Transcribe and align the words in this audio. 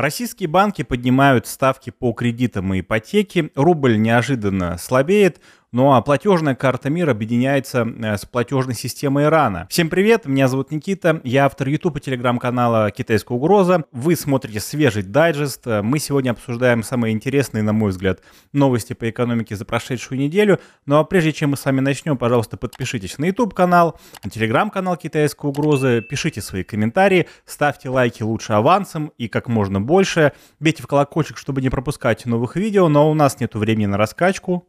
Российские 0.00 0.48
банки 0.48 0.80
поднимают 0.80 1.46
ставки 1.46 1.90
по 1.90 2.14
кредитам 2.14 2.72
и 2.72 2.80
ипотеке, 2.80 3.50
рубль 3.54 4.00
неожиданно 4.00 4.78
слабеет, 4.78 5.42
ну 5.72 5.92
а 5.92 6.00
платежная 6.02 6.54
карта 6.54 6.90
МИР 6.90 7.10
объединяется 7.10 7.86
э, 7.86 8.16
с 8.16 8.26
платежной 8.26 8.74
системой 8.74 9.24
Ирана. 9.24 9.66
Всем 9.70 9.88
привет, 9.88 10.26
меня 10.26 10.48
зовут 10.48 10.70
Никита, 10.72 11.20
я 11.24 11.46
автор 11.46 11.68
YouTube 11.68 11.98
и 11.98 12.00
телеграм-канала 12.00 12.90
«Китайская 12.90 13.34
угроза». 13.34 13.84
Вы 13.92 14.16
смотрите 14.16 14.60
свежий 14.60 15.02
дайджест. 15.02 15.66
Мы 15.66 15.98
сегодня 15.98 16.32
обсуждаем 16.32 16.82
самые 16.82 17.12
интересные, 17.12 17.62
на 17.62 17.72
мой 17.72 17.90
взгляд, 17.90 18.20
новости 18.52 18.92
по 18.92 19.08
экономике 19.08 19.54
за 19.54 19.64
прошедшую 19.64 20.18
неделю. 20.18 20.58
Ну 20.86 20.98
а 20.98 21.04
прежде 21.04 21.32
чем 21.32 21.50
мы 21.50 21.56
с 21.56 21.64
вами 21.64 21.80
начнем, 21.80 22.16
пожалуйста, 22.16 22.56
подпишитесь 22.56 23.18
на 23.18 23.26
YouTube-канал, 23.26 23.98
на 24.24 24.30
телеграм-канал 24.30 24.96
«Китайская 24.96 25.46
угроза», 25.46 26.00
пишите 26.00 26.40
свои 26.40 26.64
комментарии, 26.64 27.28
ставьте 27.44 27.88
лайки 27.88 28.22
лучше 28.22 28.54
авансом 28.54 29.12
и 29.18 29.28
как 29.28 29.48
можно 29.48 29.80
больше. 29.80 30.32
Бейте 30.58 30.82
в 30.82 30.86
колокольчик, 30.86 31.36
чтобы 31.36 31.62
не 31.62 31.70
пропускать 31.70 32.26
новых 32.26 32.56
видео, 32.56 32.88
но 32.88 33.10
у 33.10 33.14
нас 33.14 33.38
нет 33.38 33.54
времени 33.54 33.86
на 33.86 33.96
раскачку, 33.96 34.66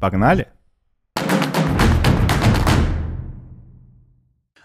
Погнали! 0.00 0.48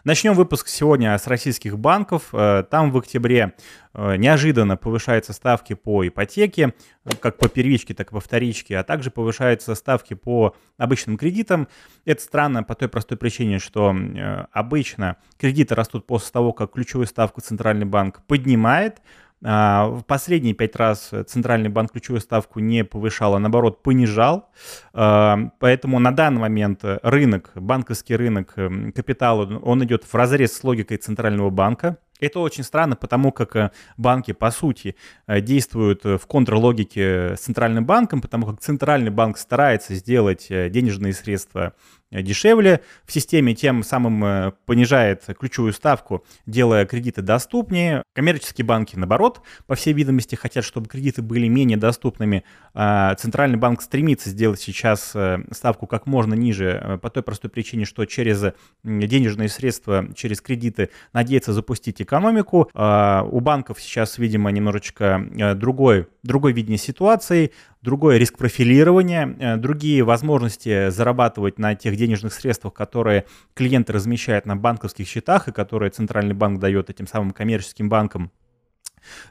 Начнем 0.05 0.33
выпуск 0.33 0.69
сегодня 0.69 1.17
с 1.17 1.27
российских 1.27 1.77
банков. 1.77 2.29
Э, 2.33 2.63
там 2.63 2.91
в 2.91 2.97
октябре 2.97 3.53
э, 3.93 4.15
неожиданно 4.15 4.77
повышаются 4.77 5.33
ставки 5.33 5.73
по 5.73 6.07
ипотеке, 6.07 6.73
как 7.19 7.37
по 7.37 7.49
первичке, 7.49 7.93
так 7.93 8.07
и 8.07 8.11
по 8.11 8.21
вторичке, 8.21 8.77
а 8.77 8.83
также 8.83 9.11
повышаются 9.11 9.75
ставки 9.75 10.13
по 10.13 10.55
обычным 10.77 11.17
кредитам. 11.17 11.67
Это 12.05 12.21
странно 12.21 12.63
по 12.63 12.75
той 12.75 12.87
простой 12.87 13.17
причине, 13.17 13.59
что 13.59 13.93
э, 13.93 14.45
обычно 14.53 15.17
кредиты 15.37 15.75
растут 15.75 16.07
после 16.07 16.31
того, 16.31 16.53
как 16.53 16.71
ключевую 16.71 17.05
ставку 17.05 17.41
Центральный 17.41 17.85
банк 17.85 18.21
поднимает, 18.25 19.01
в 19.41 20.03
последние 20.05 20.53
пять 20.53 20.75
раз 20.75 21.11
Центральный 21.27 21.69
банк 21.69 21.93
ключевую 21.93 22.19
ставку 22.19 22.59
не 22.59 22.83
повышал, 22.83 23.35
а 23.35 23.39
наоборот 23.39 23.81
понижал. 23.83 24.49
А, 24.93 25.49
поэтому 25.59 25.99
на 25.99 26.11
данный 26.11 26.41
момент 26.41 26.81
рынок, 26.83 27.51
банковский 27.55 28.15
рынок 28.15 28.55
капитала, 28.93 29.59
он 29.59 29.83
идет 29.85 30.03
в 30.03 30.13
разрез 30.13 30.57
с 30.57 30.63
логикой 30.63 30.97
Центрального 30.97 31.49
банка. 31.49 31.97
Это 32.19 32.39
очень 32.39 32.63
странно, 32.63 32.95
потому 32.95 33.31
как 33.31 33.55
э, 33.55 33.71
банки, 33.97 34.33
по 34.33 34.51
сути, 34.51 34.95
э, 35.27 35.41
действуют 35.41 36.03
в 36.03 36.25
контрлогике 36.27 37.35
с 37.35 37.39
Центральным 37.39 37.85
банком, 37.85 38.21
потому 38.21 38.45
как 38.45 38.59
Центральный 38.59 39.11
банк 39.11 39.37
старается 39.37 39.95
сделать 39.95 40.47
э, 40.49 40.69
денежные 40.69 41.13
средства 41.13 41.73
дешевле 42.11 42.81
в 43.05 43.11
системе, 43.11 43.53
тем 43.53 43.83
самым 43.83 44.23
э, 44.25 44.51
понижает 44.65 45.25
ключевую 45.39 45.73
ставку, 45.73 46.25
делая 46.45 46.85
кредиты 46.85 47.21
доступнее. 47.21 48.03
Коммерческие 48.13 48.65
банки, 48.65 48.95
наоборот, 48.95 49.41
по 49.67 49.75
всей 49.75 49.93
видимости, 49.93 50.35
хотят, 50.35 50.65
чтобы 50.65 50.87
кредиты 50.87 51.21
были 51.21 51.47
менее 51.47 51.77
доступными. 51.77 52.43
А 52.73 53.13
Центральный 53.15 53.57
банк 53.57 53.81
стремится 53.81 54.29
сделать 54.29 54.59
сейчас 54.59 55.11
э, 55.13 55.39
ставку 55.51 55.85
как 55.85 56.07
можно 56.07 56.33
ниже 56.33 56.81
э, 56.81 56.97
по 56.97 57.09
той 57.09 57.21
простой 57.21 57.51
причине, 57.51 57.85
что 57.85 58.05
через 58.05 58.53
денежные 58.83 59.49
средства, 59.49 60.07
через 60.15 60.41
кредиты 60.41 60.89
надеется 61.13 61.53
запустить 61.53 62.01
экономику. 62.09 62.69
А 62.73 63.23
у 63.29 63.39
банков 63.39 63.79
сейчас, 63.79 64.17
видимо, 64.17 64.49
немножечко 64.51 65.55
другой, 65.55 66.07
другой 66.23 66.53
видение 66.53 66.77
ситуации 66.77 67.51
другое 67.81 68.17
риск 68.17 68.37
профилирования, 68.37 69.35
э, 69.39 69.57
другие 69.57 70.03
возможности 70.03 70.89
зарабатывать 70.89 71.59
на 71.59 71.75
тех 71.75 71.95
денежных 71.95 72.33
средствах, 72.33 72.73
которые 72.73 73.25
клиенты 73.53 73.93
размещают 73.93 74.45
на 74.45 74.55
банковских 74.55 75.07
счетах 75.07 75.47
и 75.47 75.51
которые 75.51 75.91
Центральный 75.91 76.35
банк 76.35 76.59
дает 76.59 76.89
этим 76.89 77.07
самым 77.07 77.31
коммерческим 77.31 77.89
банкам 77.89 78.31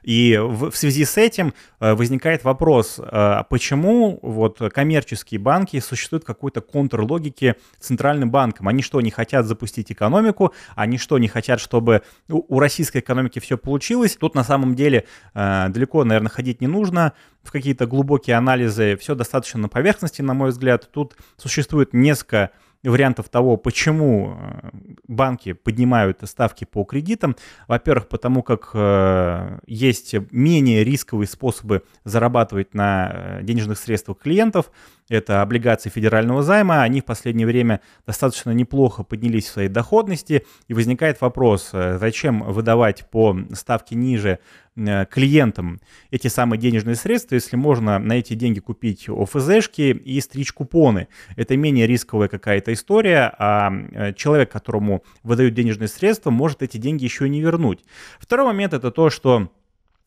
и 0.02 0.38
в, 0.40 0.70
в 0.70 0.76
связи 0.76 1.04
с 1.04 1.16
этим 1.16 1.54
э, 1.80 1.94
возникает 1.94 2.44
вопрос, 2.44 2.98
э, 2.98 3.42
почему 3.48 4.18
вот 4.22 4.60
коммерческие 4.72 5.40
банки 5.40 5.80
существуют 5.80 6.24
какой-то 6.24 6.60
контрлогики 6.60 7.56
центральным 7.78 8.30
банком? 8.30 8.68
Они 8.68 8.82
что, 8.82 9.00
не 9.00 9.10
хотят 9.10 9.46
запустить 9.46 9.92
экономику? 9.92 10.52
Они 10.74 10.98
что, 10.98 11.18
не 11.18 11.28
хотят, 11.28 11.60
чтобы 11.60 12.02
у, 12.28 12.44
у 12.56 12.58
российской 12.60 12.98
экономики 12.98 13.38
все 13.38 13.58
получилось? 13.58 14.16
Тут 14.16 14.34
на 14.34 14.44
самом 14.44 14.74
деле 14.74 15.04
э, 15.34 15.66
далеко, 15.68 16.04
наверное, 16.04 16.30
ходить 16.30 16.60
не 16.60 16.66
нужно 16.66 17.12
в 17.42 17.52
какие-то 17.52 17.86
глубокие 17.86 18.36
анализы. 18.36 18.96
Все 18.96 19.14
достаточно 19.14 19.60
на 19.60 19.68
поверхности, 19.68 20.22
на 20.22 20.34
мой 20.34 20.50
взгляд. 20.50 20.88
Тут 20.92 21.16
существует 21.36 21.92
несколько 21.92 22.50
вариантов 22.84 23.28
того, 23.28 23.56
почему 23.56 24.36
э, 24.38 24.70
банки 25.08 25.52
поднимают 25.52 26.20
ставки 26.24 26.64
по 26.64 26.84
кредитам. 26.84 27.36
Во-первых, 27.66 28.08
потому 28.08 28.42
как 28.42 28.70
э, 28.74 29.58
есть 29.66 30.14
менее 30.30 30.84
рисковые 30.84 31.26
способы 31.26 31.82
зарабатывать 32.04 32.74
на 32.74 33.10
э, 33.12 33.42
денежных 33.42 33.78
средствах 33.78 34.18
клиентов. 34.18 34.70
Это 35.08 35.42
облигации 35.42 35.90
федерального 35.90 36.42
займа. 36.42 36.82
Они 36.82 37.00
в 37.00 37.04
последнее 37.04 37.46
время 37.46 37.80
достаточно 38.06 38.50
неплохо 38.50 39.02
поднялись 39.02 39.46
в 39.46 39.52
своей 39.52 39.68
доходности. 39.68 40.46
И 40.68 40.74
возникает 40.74 41.20
вопрос, 41.20 41.70
зачем 41.72 42.42
выдавать 42.42 43.08
по 43.10 43.36
ставке 43.54 43.96
ниже 43.96 44.38
клиентам 45.10 45.80
эти 46.10 46.28
самые 46.28 46.58
денежные 46.58 46.94
средства, 46.94 47.34
если 47.34 47.56
можно 47.56 47.98
на 47.98 48.14
эти 48.14 48.34
деньги 48.34 48.60
купить 48.60 49.08
ОФЗшки 49.08 49.90
и 49.92 50.20
стричь 50.20 50.52
купоны. 50.52 51.08
Это 51.36 51.56
менее 51.56 51.86
рисковая 51.86 52.28
какая-то 52.28 52.72
история, 52.72 53.32
а 53.38 53.70
э, 53.70 54.12
человек, 54.14 54.50
которому 54.50 55.02
выдают 55.22 55.54
денежные 55.54 55.88
средства, 55.88 56.30
может 56.30 56.62
эти 56.62 56.76
деньги 56.76 57.04
еще 57.04 57.26
и 57.26 57.30
не 57.30 57.40
вернуть. 57.40 57.84
Второй 58.18 58.46
момент 58.46 58.72
это 58.72 58.90
то, 58.90 59.10
что 59.10 59.50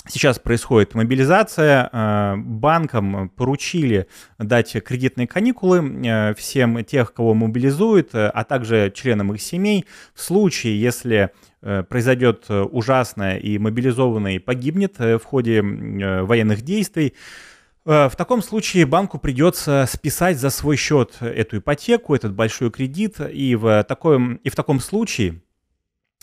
Сейчас 0.07 0.39
происходит 0.39 0.95
мобилизация. 0.95 1.89
Э, 1.91 2.35
банкам 2.37 3.29
поручили 3.29 4.07
дать 4.37 4.71
кредитные 4.83 5.27
каникулы 5.27 6.35
всем 6.37 6.83
тех, 6.83 7.13
кого 7.13 7.33
мобилизуют, 7.33 8.09
а 8.13 8.43
также 8.43 8.91
членам 8.95 9.33
их 9.33 9.41
семей. 9.41 9.85
В 10.13 10.21
случае, 10.21 10.81
если 10.81 11.31
Э, 11.63 11.83
произойдет 11.83 12.45
э, 12.49 12.61
ужасное 12.61 13.37
и 13.37 13.59
мобилизованный 13.59 14.39
погибнет 14.39 14.95
э, 14.97 15.19
в 15.19 15.23
ходе 15.23 15.61
военных 15.61 16.61
действий, 16.63 17.13
в 17.83 18.11
таком 18.15 18.43
случае 18.43 18.85
банку 18.85 19.17
придется 19.17 19.87
списать 19.91 20.37
за 20.37 20.51
свой 20.51 20.77
счет 20.77 21.15
эту 21.19 21.57
ипотеку, 21.57 22.13
этот 22.13 22.31
большой 22.31 22.69
кредит, 22.69 23.19
и 23.19 23.55
в, 23.55 23.83
таком, 23.85 24.35
и 24.35 24.49
в 24.51 24.55
таком 24.55 24.79
случае 24.79 25.41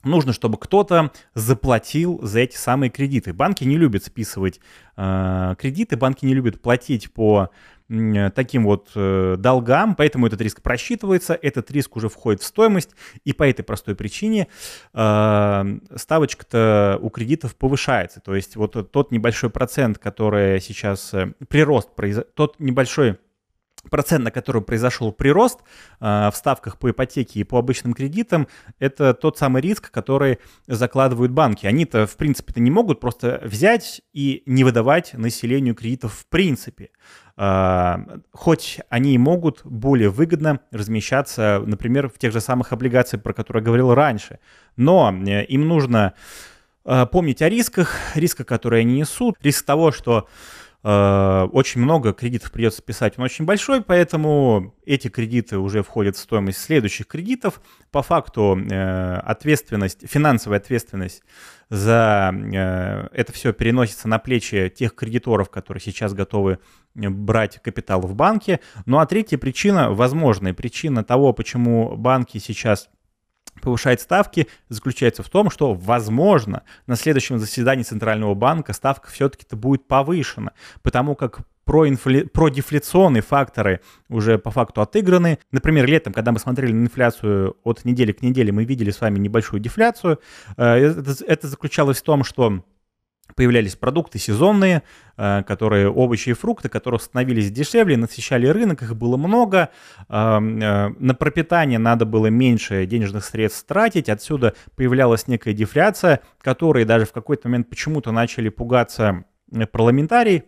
нужно, 0.04 0.32
чтобы 0.32 0.58
кто-то 0.58 1.12
заплатил 1.34 2.20
за 2.22 2.40
эти 2.40 2.56
самые 2.56 2.90
кредиты. 2.90 3.32
Банки 3.32 3.64
не 3.64 3.76
любят 3.76 4.04
списывать 4.04 4.60
э, 4.96 5.54
кредиты, 5.58 5.96
банки 5.96 6.24
не 6.24 6.34
любят 6.34 6.60
платить 6.60 7.12
по 7.12 7.50
Э, 7.90 8.30
таким 8.30 8.64
вот 8.64 8.90
э, 8.94 9.36
долгам, 9.38 9.94
поэтому 9.94 10.26
этот 10.26 10.40
риск 10.40 10.60
просчитывается, 10.60 11.38
этот 11.40 11.70
риск 11.70 11.96
уже 11.96 12.08
входит 12.08 12.42
в 12.42 12.44
стоимость, 12.44 12.90
и 13.24 13.32
по 13.32 13.48
этой 13.48 13.62
простой 13.62 13.94
причине 13.94 14.48
э, 14.92 15.78
ставочка-то 15.96 16.98
у 17.00 17.08
кредитов 17.08 17.56
повышается. 17.56 18.20
То 18.20 18.34
есть 18.34 18.56
вот 18.56 18.90
тот 18.90 19.10
небольшой 19.10 19.50
процент, 19.50 19.98
который 19.98 20.60
сейчас 20.60 21.14
прирост, 21.48 21.88
тот 22.34 22.56
небольшой 22.58 23.18
процент, 23.90 24.24
на 24.24 24.30
который 24.30 24.62
произошел 24.62 25.12
прирост 25.12 25.60
э, 26.00 26.30
в 26.32 26.34
ставках 26.34 26.78
по 26.78 26.90
ипотеке 26.90 27.40
и 27.40 27.44
по 27.44 27.58
обычным 27.58 27.94
кредитам, 27.94 28.48
это 28.78 29.14
тот 29.14 29.38
самый 29.38 29.62
риск, 29.62 29.90
который 29.90 30.38
закладывают 30.66 31.32
банки. 31.32 31.66
Они-то, 31.66 32.06
в 32.06 32.16
принципе-то, 32.16 32.60
не 32.60 32.70
могут 32.70 33.00
просто 33.00 33.40
взять 33.44 34.02
и 34.12 34.42
не 34.46 34.64
выдавать 34.64 35.14
населению 35.14 35.74
кредитов 35.74 36.12
в 36.14 36.26
принципе. 36.26 36.90
Э, 37.38 37.98
хоть 38.32 38.80
они 38.88 39.14
и 39.14 39.18
могут 39.18 39.60
более 39.64 40.10
выгодно 40.10 40.60
размещаться, 40.72 41.62
например, 41.64 42.08
в 42.08 42.18
тех 42.18 42.32
же 42.32 42.40
самых 42.40 42.72
облигациях, 42.72 43.22
про 43.22 43.32
которые 43.32 43.62
я 43.62 43.66
говорил 43.66 43.94
раньше. 43.94 44.40
Но 44.76 45.12
э, 45.12 45.44
им 45.44 45.68
нужно 45.68 46.14
э, 46.84 47.06
помнить 47.06 47.40
о 47.40 47.48
рисках, 47.48 47.94
рисках, 48.16 48.46
которые 48.46 48.80
они 48.80 48.98
несут, 48.98 49.36
риск 49.40 49.64
того, 49.64 49.92
что 49.92 50.26
очень 50.82 51.80
много 51.80 52.12
кредитов 52.12 52.52
придется 52.52 52.82
писать, 52.82 53.14
он 53.18 53.24
очень 53.24 53.44
большой, 53.44 53.82
поэтому 53.82 54.74
эти 54.86 55.08
кредиты 55.08 55.58
уже 55.58 55.82
входят 55.82 56.16
в 56.16 56.20
стоимость 56.20 56.58
следующих 56.58 57.08
кредитов. 57.08 57.60
По 57.90 58.02
факту 58.02 58.56
э, 58.56 59.14
ответственность, 59.16 60.08
финансовая 60.08 60.58
ответственность 60.58 61.22
за 61.68 62.32
э, 62.32 63.08
это 63.12 63.32
все 63.32 63.52
переносится 63.52 64.08
на 64.08 64.20
плечи 64.20 64.72
тех 64.74 64.94
кредиторов, 64.94 65.50
которые 65.50 65.80
сейчас 65.80 66.14
готовы 66.14 66.60
брать 66.94 67.60
капитал 67.60 68.00
в 68.00 68.14
банке. 68.14 68.60
Ну 68.86 68.98
а 68.98 69.06
третья 69.06 69.36
причина, 69.36 69.90
возможная 69.90 70.54
причина 70.54 71.02
того, 71.02 71.32
почему 71.32 71.96
банки 71.96 72.38
сейчас 72.38 72.88
повышает 73.58 74.00
ставки, 74.00 74.48
заключается 74.68 75.22
в 75.22 75.28
том, 75.28 75.50
что, 75.50 75.74
возможно, 75.74 76.62
на 76.86 76.96
следующем 76.96 77.38
заседании 77.38 77.82
Центрального 77.82 78.34
банка 78.34 78.72
ставка 78.72 79.10
все-таки-то 79.10 79.56
будет 79.56 79.86
повышена, 79.86 80.52
потому 80.82 81.14
как 81.14 81.40
проинфля... 81.68 82.26
продефляционные 82.26 83.22
факторы 83.22 83.80
уже 84.08 84.38
по 84.38 84.50
факту 84.50 84.80
отыграны. 84.80 85.38
Например, 85.52 85.86
летом, 85.86 86.12
когда 86.12 86.32
мы 86.32 86.38
смотрели 86.38 86.72
на 86.72 86.84
инфляцию 86.84 87.56
от 87.62 87.84
недели 87.84 88.12
к 88.12 88.22
неделе, 88.22 88.52
мы 88.52 88.64
видели 88.64 88.90
с 88.90 89.00
вами 89.00 89.18
небольшую 89.18 89.60
дефляцию. 89.60 90.18
Э, 90.56 90.74
это, 90.76 91.14
это 91.26 91.46
заключалось 91.46 91.98
в 91.98 92.02
том, 92.02 92.24
что 92.24 92.64
появлялись 93.38 93.76
продукты 93.76 94.18
сезонные, 94.18 94.82
э, 95.16 95.44
которые 95.44 95.88
овощи 95.88 96.30
и 96.30 96.32
фрукты, 96.32 96.68
которые 96.68 96.98
становились 96.98 97.52
дешевле, 97.52 97.96
насыщали 97.96 98.48
рынок, 98.48 98.82
их 98.82 98.96
было 98.96 99.16
много, 99.16 99.68
э, 100.08 100.38
на 100.40 101.14
пропитание 101.14 101.78
надо 101.78 102.04
было 102.04 102.26
меньше 102.26 102.84
денежных 102.84 103.24
средств 103.24 103.64
тратить, 103.64 104.08
отсюда 104.08 104.54
появлялась 104.74 105.28
некая 105.28 105.52
дефляция, 105.52 106.18
которые 106.40 106.84
даже 106.84 107.06
в 107.06 107.12
какой-то 107.12 107.46
момент 107.46 107.70
почему-то 107.70 108.10
начали 108.10 108.48
пугаться 108.48 109.24
парламентарий, 109.70 110.42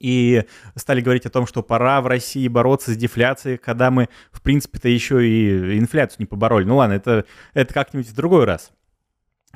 и 0.00 0.44
стали 0.74 1.02
говорить 1.02 1.26
о 1.26 1.30
том, 1.30 1.46
что 1.46 1.62
пора 1.62 2.00
в 2.00 2.06
России 2.06 2.48
бороться 2.48 2.92
с 2.92 2.96
дефляцией, 2.96 3.58
когда 3.58 3.90
мы, 3.90 4.08
в 4.32 4.40
принципе-то, 4.40 4.88
еще 4.88 5.26
и 5.26 5.78
инфляцию 5.78 6.20
не 6.20 6.26
побороли. 6.26 6.64
Ну 6.64 6.76
ладно, 6.76 6.94
это, 6.94 7.26
это 7.52 7.74
как-нибудь 7.74 8.08
в 8.08 8.14
другой 8.14 8.44
раз. 8.44 8.72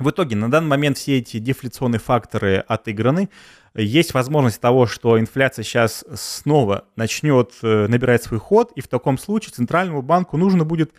В 0.01 0.09
итоге 0.09 0.35
на 0.35 0.49
данный 0.49 0.69
момент 0.69 0.97
все 0.97 1.19
эти 1.19 1.37
дефляционные 1.37 1.99
факторы 1.99 2.63
отыграны. 2.67 3.29
Есть 3.75 4.15
возможность 4.15 4.59
того, 4.59 4.87
что 4.87 5.19
инфляция 5.19 5.63
сейчас 5.63 6.03
снова 6.15 6.85
начнет 6.95 7.53
э, 7.61 7.85
набирать 7.87 8.23
свой 8.23 8.39
ход, 8.39 8.71
и 8.75 8.81
в 8.81 8.87
таком 8.87 9.19
случае 9.19 9.53
Центральному 9.53 10.01
банку 10.01 10.37
нужно 10.37 10.65
будет 10.65 10.91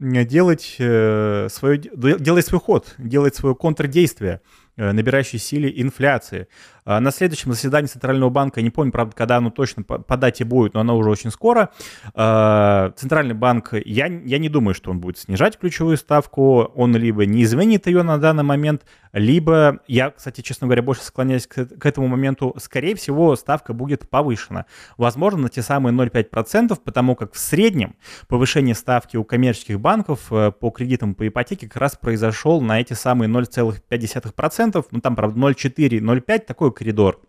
делать, 0.00 0.76
э, 0.78 1.48
свое, 1.50 1.78
делать 1.78 2.46
свой 2.46 2.60
ход, 2.60 2.94
делать 2.96 3.36
свое 3.36 3.54
контрдействие, 3.54 4.40
э, 4.40 4.67
набирающей 4.78 5.38
силе 5.38 5.72
инфляции. 5.82 6.48
А 6.84 7.00
на 7.00 7.10
следующем 7.10 7.52
заседании 7.52 7.88
Центрального 7.88 8.30
банка, 8.30 8.62
не 8.62 8.70
помню, 8.70 8.92
правда, 8.92 9.14
когда 9.14 9.36
оно 9.36 9.50
точно 9.50 9.82
по 9.82 10.16
дате 10.16 10.44
будет, 10.44 10.72
но 10.72 10.80
оно 10.80 10.96
уже 10.96 11.10
очень 11.10 11.30
скоро, 11.30 11.68
а, 12.14 12.92
Центральный 12.96 13.34
банк, 13.34 13.74
я, 13.84 14.06
я 14.06 14.38
не 14.38 14.48
думаю, 14.48 14.74
что 14.74 14.90
он 14.90 14.98
будет 14.98 15.18
снижать 15.18 15.58
ключевую 15.58 15.98
ставку, 15.98 16.62
он 16.62 16.96
либо 16.96 17.26
не 17.26 17.42
изменит 17.42 17.86
ее 17.86 18.02
на 18.04 18.16
данный 18.16 18.44
момент, 18.44 18.84
либо, 19.12 19.80
я, 19.86 20.10
кстати, 20.10 20.40
честно 20.40 20.66
говоря, 20.66 20.82
больше 20.82 21.02
склоняюсь 21.02 21.46
к, 21.46 21.64
к 21.66 21.86
этому 21.86 22.08
моменту, 22.08 22.54
скорее 22.58 22.94
всего, 22.94 23.36
ставка 23.36 23.72
будет 23.72 24.08
повышена. 24.08 24.66
Возможно, 24.96 25.42
на 25.42 25.48
те 25.48 25.62
самые 25.62 25.94
0,5%, 25.94 26.78
потому 26.82 27.16
как 27.16 27.34
в 27.34 27.38
среднем 27.38 27.96
повышение 28.28 28.74
ставки 28.74 29.16
у 29.16 29.24
коммерческих 29.24 29.80
банков 29.80 30.32
э, 30.32 30.52
по 30.52 30.70
кредитам 30.70 31.14
по 31.14 31.26
ипотеке 31.26 31.68
как 31.68 31.76
раз 31.76 31.96
произошел 31.96 32.60
на 32.60 32.80
эти 32.80 32.92
самые 32.92 33.30
0,5%, 33.30 34.86
ну 34.90 35.00
там, 35.00 35.16
правда, 35.16 35.38
0,4, 35.38 36.00
0,5, 36.00 36.38
такой 36.40 36.72
коридор. 36.72 37.20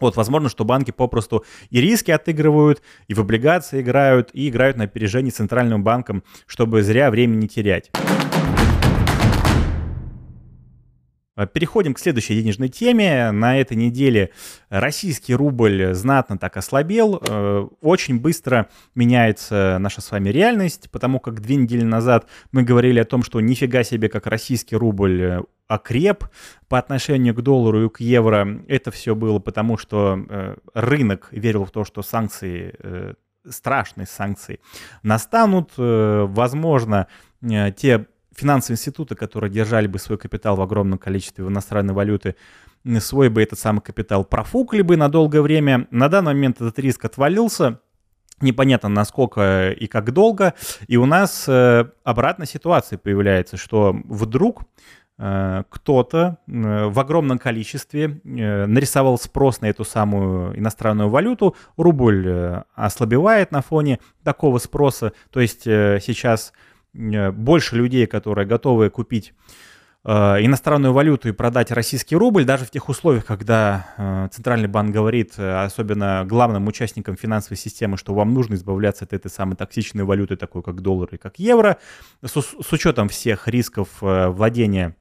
Вот, 0.00 0.16
возможно, 0.16 0.48
что 0.48 0.64
банки 0.64 0.90
попросту 0.90 1.44
и 1.70 1.80
риски 1.80 2.10
отыгрывают, 2.10 2.82
и 3.06 3.14
в 3.14 3.20
облигации 3.20 3.80
играют, 3.80 4.30
и 4.32 4.48
играют 4.48 4.76
на 4.76 4.84
опережении 4.84 5.30
центральным 5.30 5.84
банком, 5.84 6.24
чтобы 6.46 6.82
зря 6.82 7.10
время 7.10 7.36
не 7.36 7.48
терять. 7.48 7.90
Переходим 11.52 11.94
к 11.94 11.98
следующей 11.98 12.40
денежной 12.40 12.68
теме. 12.68 13.30
На 13.32 13.58
этой 13.60 13.76
неделе 13.76 14.30
российский 14.68 15.34
рубль 15.34 15.92
знатно 15.92 16.38
так 16.38 16.56
ослабел. 16.56 17.20
Э, 17.26 17.66
очень 17.80 18.20
быстро 18.20 18.68
меняется 18.94 19.78
наша 19.80 20.00
с 20.00 20.10
вами 20.10 20.28
реальность, 20.28 20.90
потому 20.90 21.18
как 21.18 21.40
две 21.40 21.56
недели 21.56 21.82
назад 21.82 22.28
мы 22.52 22.62
говорили 22.62 23.00
о 23.00 23.04
том, 23.04 23.22
что 23.22 23.40
нифига 23.40 23.82
себе, 23.82 24.08
как 24.08 24.26
российский 24.26 24.76
рубль 24.76 25.22
э, 25.22 25.42
окреп 25.66 26.24
по 26.68 26.78
отношению 26.78 27.34
к 27.34 27.42
доллару 27.42 27.86
и 27.86 27.88
к 27.88 28.00
евро. 28.00 28.60
Это 28.68 28.92
все 28.92 29.16
было 29.16 29.40
потому, 29.40 29.76
что 29.76 30.24
э, 30.28 30.56
рынок 30.72 31.28
верил 31.32 31.64
в 31.64 31.70
то, 31.70 31.84
что 31.84 32.02
санкции 32.02 33.16
страшные 33.46 34.06
санкции 34.06 34.58
настанут. 35.02 35.72
Возможно, 35.76 37.08
те 37.76 38.06
финансовые 38.36 38.74
институты, 38.74 39.14
которые 39.14 39.50
держали 39.50 39.86
бы 39.86 39.98
свой 39.98 40.18
капитал 40.18 40.56
в 40.56 40.62
огромном 40.62 40.98
количестве 40.98 41.44
в 41.44 41.48
иностранной 41.48 41.94
валюты, 41.94 42.36
свой 43.00 43.28
бы 43.28 43.42
этот 43.42 43.58
самый 43.58 43.80
капитал 43.80 44.24
профукали 44.24 44.82
бы 44.82 44.96
на 44.96 45.08
долгое 45.08 45.40
время. 45.40 45.86
На 45.90 46.08
данный 46.08 46.34
момент 46.34 46.56
этот 46.60 46.78
риск 46.78 47.04
отвалился, 47.04 47.80
непонятно 48.40 48.88
насколько 48.88 49.70
и 49.70 49.86
как 49.86 50.12
долго, 50.12 50.54
и 50.86 50.96
у 50.96 51.06
нас 51.06 51.44
э, 51.48 51.86
обратная 52.02 52.46
ситуация 52.46 52.98
появляется, 52.98 53.56
что 53.56 53.96
вдруг 54.04 54.62
э, 55.18 55.62
кто-то 55.70 56.38
э, 56.46 56.86
в 56.86 57.00
огромном 57.00 57.38
количестве 57.38 58.20
э, 58.22 58.66
нарисовал 58.66 59.18
спрос 59.18 59.62
на 59.62 59.66
эту 59.66 59.84
самую 59.84 60.58
иностранную 60.58 61.08
валюту, 61.08 61.56
рубль 61.78 62.24
э, 62.26 62.62
ослабевает 62.74 63.50
на 63.50 63.62
фоне 63.62 63.98
такого 64.24 64.58
спроса, 64.58 65.12
то 65.30 65.40
есть 65.40 65.66
э, 65.66 66.00
сейчас 66.02 66.52
Э, 66.52 66.73
больше 66.94 67.76
людей, 67.76 68.06
которые 68.06 68.46
готовы 68.46 68.88
купить 68.88 69.34
э, 70.04 70.10
иностранную 70.12 70.92
валюту 70.92 71.28
и 71.28 71.32
продать 71.32 71.70
российский 71.70 72.16
рубль, 72.16 72.44
даже 72.44 72.64
в 72.64 72.70
тех 72.70 72.88
условиях, 72.88 73.24
когда 73.24 73.86
э, 73.96 74.28
Центральный 74.32 74.68
банк 74.68 74.92
говорит, 74.92 75.38
особенно 75.38 76.24
главным 76.26 76.66
участникам 76.66 77.16
финансовой 77.16 77.56
системы, 77.56 77.96
что 77.96 78.14
вам 78.14 78.32
нужно 78.32 78.54
избавляться 78.54 79.04
от 79.04 79.12
этой 79.12 79.30
самой 79.30 79.56
токсичной 79.56 80.04
валюты, 80.04 80.36
такой 80.36 80.62
как 80.62 80.80
доллар 80.80 81.08
и 81.12 81.16
как 81.16 81.38
евро, 81.38 81.78
с, 82.22 82.32
с 82.32 82.72
учетом 82.72 83.08
всех 83.08 83.48
рисков 83.48 83.88
владения 84.00 84.96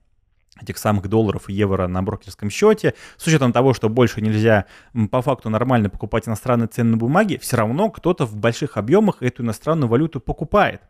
этих 0.63 0.77
самых 0.77 1.07
долларов 1.07 1.49
и 1.49 1.53
евро 1.53 1.87
на 1.87 2.01
брокерском 2.01 2.49
счете, 2.49 2.95
с 3.17 3.27
учетом 3.27 3.53
того, 3.53 3.73
что 3.73 3.89
больше 3.89 4.21
нельзя 4.21 4.65
по 5.11 5.21
факту 5.21 5.49
нормально 5.49 5.89
покупать 5.89 6.27
иностранные 6.27 6.67
ценные 6.67 6.97
бумаги, 6.97 7.37
все 7.41 7.57
равно 7.57 7.91
кто-то 7.91 8.25
в 8.25 8.35
больших 8.35 8.77
объемах 8.77 9.21
эту 9.21 9.43
иностранную 9.43 9.89
валюту 9.89 10.19
покупает. 10.19 10.81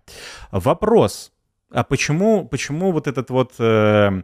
Вопрос, 0.51 1.32
а 1.73 1.83
почему, 1.83 2.47
почему 2.47 2.91
вот 2.91 3.07
этот 3.07 3.31
вот 3.31 3.53
э, 3.57 4.21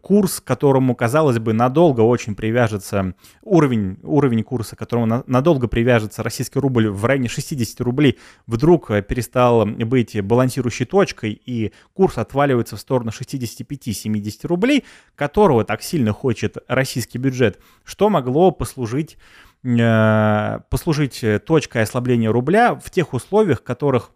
курс, 0.00 0.40
которому, 0.40 0.94
казалось 0.94 1.38
бы, 1.38 1.52
надолго 1.52 2.00
очень 2.00 2.34
привяжется, 2.34 3.14
уровень, 3.42 3.98
уровень 4.02 4.42
курса, 4.42 4.76
которому 4.76 5.04
на, 5.04 5.22
надолго 5.26 5.68
привяжется 5.68 6.22
российский 6.22 6.58
рубль 6.58 6.88
в 6.88 7.04
районе 7.04 7.28
60 7.28 7.82
рублей, 7.82 8.18
вдруг 8.46 8.90
э, 8.90 9.02
перестал 9.02 9.66
быть 9.66 10.18
балансирующей 10.22 10.86
точкой, 10.86 11.32
и 11.32 11.72
курс 11.92 12.16
отваливается 12.16 12.76
в 12.76 12.80
сторону 12.80 13.10
65-70 13.10 14.46
рублей, 14.46 14.84
которого 15.16 15.64
так 15.64 15.82
сильно 15.82 16.14
хочет 16.14 16.56
российский 16.66 17.18
бюджет, 17.18 17.60
что 17.84 18.08
могло 18.08 18.52
послужить, 18.52 19.18
э, 19.64 20.60
послужить 20.70 21.22
точкой 21.44 21.82
ослабления 21.82 22.32
рубля 22.32 22.74
в 22.74 22.90
тех 22.90 23.12
условиях, 23.12 23.60
в 23.60 23.64
которых 23.64 24.12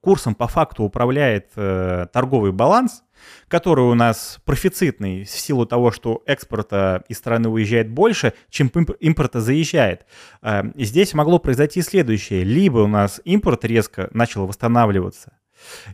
курсом 0.00 0.34
по 0.34 0.48
факту 0.48 0.82
управляет 0.82 1.52
э, 1.56 2.06
торговый 2.12 2.52
баланс, 2.52 3.04
который 3.48 3.84
у 3.84 3.94
нас 3.94 4.40
профицитный 4.44 5.24
в 5.24 5.30
силу 5.30 5.66
того, 5.66 5.92
что 5.92 6.22
экспорта 6.26 7.04
из 7.08 7.18
страны 7.18 7.48
уезжает 7.48 7.88
больше, 7.88 8.32
чем 8.50 8.68
импорта 8.68 9.40
заезжает. 9.40 10.06
Э, 10.42 10.62
здесь 10.74 11.14
могло 11.14 11.38
произойти 11.38 11.82
следующее. 11.82 12.42
Либо 12.42 12.78
у 12.78 12.88
нас 12.88 13.20
импорт 13.24 13.64
резко 13.64 14.08
начал 14.12 14.46
восстанавливаться, 14.46 15.38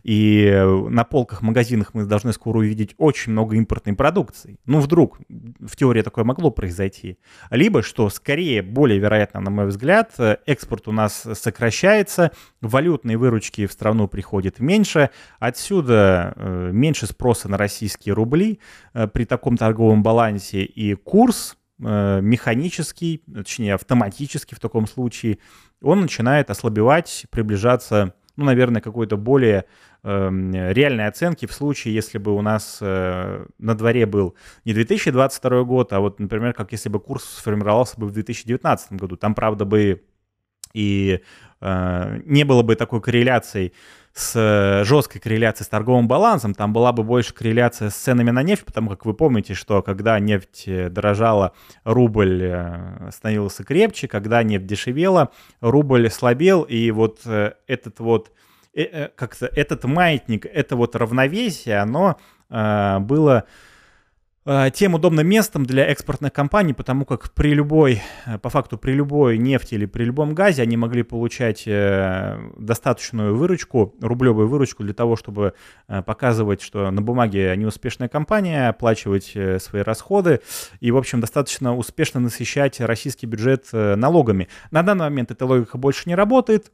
и 0.03 0.45
э, 0.45 0.65
на 0.65 1.03
полках 1.03 1.41
магазинах 1.41 1.93
мы 1.93 2.05
должны 2.05 2.33
скоро 2.33 2.59
увидеть 2.59 2.95
очень 2.97 3.31
много 3.31 3.55
импортной 3.55 3.95
продукции. 3.95 4.59
Ну, 4.65 4.79
вдруг, 4.79 5.19
в 5.29 5.75
теории 5.75 6.01
такое 6.01 6.23
могло 6.23 6.51
произойти. 6.51 7.17
Либо, 7.49 7.81
что 7.81 8.09
скорее, 8.09 8.61
более 8.61 8.99
вероятно, 8.99 9.39
на 9.39 9.49
мой 9.49 9.67
взгляд, 9.67 10.11
э, 10.17 10.37
экспорт 10.45 10.87
у 10.87 10.91
нас 10.91 11.27
сокращается, 11.33 12.31
валютные 12.61 13.17
выручки 13.17 13.65
в 13.65 13.71
страну 13.71 14.07
приходят 14.07 14.59
меньше, 14.59 15.09
отсюда 15.39 16.33
э, 16.35 16.69
меньше 16.71 17.07
спроса 17.07 17.49
на 17.49 17.57
российские 17.57 18.13
рубли 18.13 18.59
при 19.13 19.25
таком 19.25 19.57
торговом 19.57 20.03
балансе, 20.03 20.63
и 20.63 20.93
курс 20.95 21.57
механический, 21.79 23.23
точнее 23.33 23.73
автоматически 23.73 24.55
в 24.55 24.59
таком 24.59 24.87
случае, 24.87 25.39
он 25.81 26.01
начинает 26.01 26.49
ослабевать, 26.49 27.25
приближаться 27.29 28.13
ну, 28.35 28.45
наверное, 28.45 28.81
какой-то 28.81 29.17
более 29.17 29.65
э, 30.03 30.29
реальной 30.71 31.07
оценки 31.07 31.45
в 31.45 31.53
случае, 31.53 31.93
если 31.93 32.17
бы 32.17 32.35
у 32.35 32.41
нас 32.41 32.79
э, 32.81 33.45
на 33.59 33.75
дворе 33.75 34.05
был 34.05 34.35
не 34.65 34.73
2022 34.73 35.63
год, 35.63 35.93
а 35.93 35.99
вот, 35.99 36.19
например, 36.19 36.53
как 36.53 36.71
если 36.71 36.89
бы 36.89 36.99
курс 36.99 37.23
сформировался 37.23 37.99
бы 37.99 38.07
в 38.07 38.11
2019 38.11 38.93
году. 38.93 39.17
Там, 39.17 39.35
правда, 39.35 39.65
бы 39.65 40.03
и 40.73 41.21
э, 41.61 42.21
не 42.25 42.43
было 42.43 42.63
бы 42.63 42.75
такой 42.75 43.01
корреляции 43.01 43.73
с 44.13 44.33
э, 44.35 44.83
жесткой 44.83 45.19
корреляцией 45.19 45.65
с 45.65 45.69
торговым 45.69 46.07
балансом, 46.07 46.53
там 46.53 46.71
была 46.71 46.91
бы 46.91 47.03
больше 47.03 47.33
корреляция 47.33 47.89
с 47.89 47.95
ценами 47.95 48.29
на 48.29 48.43
нефть, 48.43 48.63
потому 48.63 48.91
как 48.91 49.05
вы 49.05 49.15
помните, 49.15 49.55
что 49.55 49.81
когда 49.81 50.19
нефть 50.19 50.65
э, 50.67 50.89
дорожала, 50.89 51.53
рубль 51.83 52.43
э, 52.43 53.09
становился 53.11 53.63
крепче, 53.63 54.07
когда 54.07 54.43
нефть 54.43 54.67
дешевела, 54.67 55.31
рубль 55.61 56.11
слабел, 56.11 56.61
и 56.61 56.91
вот 56.91 57.21
этот 57.25 57.99
вот 57.99 58.31
как-то 58.73 59.45
этот 59.45 59.83
маятник, 59.83 60.47
это 60.47 60.75
вот 60.75 60.95
равновесие, 60.95 61.77
оно 61.77 62.17
было 62.49 63.45
тем 64.73 64.93
удобным 64.93 65.25
местом 65.25 65.65
для 65.65 65.85
экспортных 65.85 66.33
компаний, 66.33 66.73
потому 66.73 67.05
как 67.05 67.31
при 67.31 67.53
любой, 67.53 68.01
э, 68.25 68.37
по 68.39 68.49
факту 68.49 68.77
при 68.77 68.91
любой 68.91 69.37
нефти 69.37 69.75
или 69.75 69.85
при 69.85 70.03
любом 70.03 70.35
газе 70.35 70.61
они 70.61 70.75
могли 70.75 71.03
получать 71.03 71.63
э, 71.65 72.37
достаточную 72.57 73.35
выручку, 73.35 73.95
рублевую 74.01 74.49
выручку 74.49 74.83
для 74.83 74.93
того, 74.93 75.15
чтобы 75.15 75.53
показывать, 75.87 76.61
что 76.61 76.91
на 76.91 77.01
бумаге 77.01 77.51
они 77.51 77.65
успешная 77.65 78.09
компания, 78.09 78.69
оплачивать 78.69 79.35
свои 79.61 79.81
расходы 79.81 80.41
и, 80.79 80.91
в 80.91 80.97
общем, 80.97 81.21
достаточно 81.21 81.75
успешно 81.75 82.19
насыщать 82.19 82.81
российский 82.81 83.25
бюджет 83.25 83.67
налогами. 83.71 84.49
На 84.71 84.83
данный 84.83 85.05
момент 85.05 85.31
эта 85.31 85.45
логика 85.45 85.77
больше 85.77 86.03
не 86.09 86.15
работает, 86.15 86.71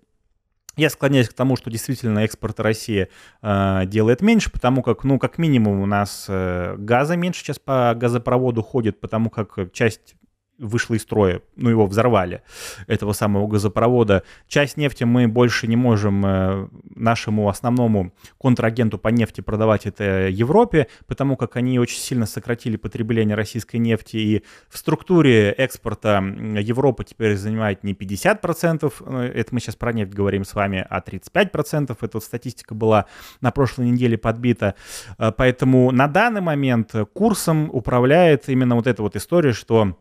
я 0.80 0.90
склоняюсь 0.90 1.30
к 1.30 1.34
тому, 1.34 1.56
что 1.56 1.70
действительно 1.70 2.20
экспорт 2.20 2.60
России 2.60 3.08
э, 3.42 3.82
делает 3.86 4.22
меньше, 4.22 4.52
потому 4.52 4.82
как, 4.82 5.04
ну, 5.04 5.20
как 5.20 5.38
минимум 5.38 5.82
у 5.82 5.86
нас 5.86 6.26
э, 6.28 6.76
газа 6.78 7.16
меньше 7.16 7.42
сейчас 7.42 7.60
по 7.60 7.94
газопроводу 7.96 8.62
ходит, 8.64 9.00
потому 9.00 9.30
как 9.30 9.72
часть 9.74 10.16
вышло 10.60 10.96
из 10.96 11.02
строя, 11.02 11.42
ну, 11.56 11.70
его 11.70 11.88
взорвали, 11.88 12.42
этого 12.88 13.14
самого 13.14 13.48
газопровода. 13.48 14.24
Часть 14.48 14.78
нефти 14.78 15.06
мы 15.06 15.28
больше 15.28 15.68
не 15.68 15.76
можем 15.76 16.26
э, 16.26 16.68
нашему 16.96 17.50
основному 17.50 18.14
контрагенту 18.40 18.98
по 18.98 19.08
нефти 19.08 19.42
продавать 19.42 19.86
это 19.86 20.28
Европе, 20.28 20.88
потому 21.08 21.38
как 21.38 21.56
они 21.56 21.80
очень 21.80 22.00
сильно 22.00 22.26
сократили 22.26 22.76
потребление 22.76 23.36
российской 23.36 23.78
нефти, 23.78 24.18
и 24.18 24.44
в 24.70 24.78
структуре 24.78 25.52
экспорта 25.52 26.20
Европа 26.20 27.04
теперь 27.04 27.36
занимает 27.38 27.84
не 27.84 27.94
50%, 27.94 28.94
э, 29.00 29.32
это 29.36 29.54
мы 29.54 29.60
сейчас 29.60 29.76
про 29.76 29.94
нефть 29.94 30.14
говорим 30.14 30.44
с 30.44 30.54
вами, 30.54 30.86
а 30.90 31.00
35%, 31.00 31.98
эта 32.02 32.18
вот 32.18 32.24
статистика 32.24 32.76
была 32.76 33.06
на 33.42 33.52
прошлой 33.52 33.90
неделе 33.90 34.18
подбита, 34.18 34.76
э, 35.18 35.32
поэтому 35.36 35.92
на 35.92 36.08
данный 36.08 36.42
момент 36.42 36.94
курсом 37.14 37.70
управляет 37.72 38.50
именно 38.50 38.76
вот 38.76 38.88
эта 38.88 39.02
вот 39.02 39.16
история, 39.16 39.54
что 39.54 39.96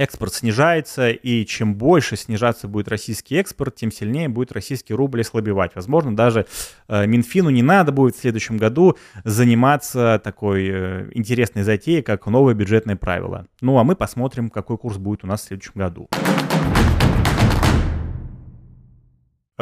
экспорт 0.00 0.32
снижается, 0.32 1.10
и 1.10 1.44
чем 1.44 1.74
больше 1.74 2.16
снижаться 2.16 2.68
будет 2.68 2.88
российский 2.88 3.36
экспорт, 3.36 3.76
тем 3.76 3.92
сильнее 3.92 4.30
будет 4.30 4.50
российский 4.50 4.94
рубль 4.94 5.20
ослабевать. 5.20 5.72
Возможно, 5.74 6.16
даже 6.16 6.46
э, 6.88 7.06
Минфину 7.06 7.50
не 7.50 7.62
надо 7.62 7.92
будет 7.92 8.16
в 8.16 8.20
следующем 8.20 8.56
году 8.56 8.96
заниматься 9.24 10.18
такой 10.24 10.68
э, 10.68 11.10
интересной 11.12 11.64
затеей, 11.64 12.02
как 12.02 12.26
новое 12.26 12.54
бюджетное 12.54 12.96
правило. 12.96 13.46
Ну 13.60 13.78
а 13.78 13.84
мы 13.84 13.94
посмотрим, 13.94 14.48
какой 14.48 14.78
курс 14.78 14.96
будет 14.96 15.22
у 15.24 15.26
нас 15.26 15.42
в 15.42 15.44
следующем 15.48 15.72
году. 15.74 16.08